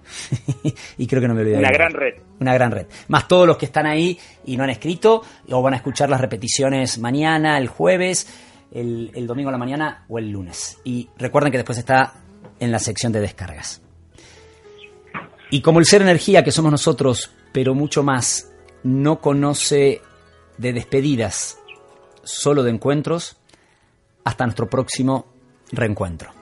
[0.99, 1.59] y creo que no me olvidé.
[1.59, 2.87] Una gran red una gran red.
[3.09, 6.21] Más todos los que están ahí y no han escrito, o van a escuchar las
[6.21, 8.27] repeticiones mañana, el jueves,
[8.73, 10.79] el, domingo a la mañana o el lunes.
[10.85, 12.15] Y recuerden que después está
[12.59, 13.81] en la sección de descargas.
[15.51, 18.51] Y como el ser energía que somos nosotros, pero mucho más,
[18.83, 20.01] no conoce
[20.57, 21.59] de despedidas,
[22.23, 23.37] solo de encuentros,
[24.25, 25.27] hasta nuestro próximo
[25.71, 26.42] reencuentro.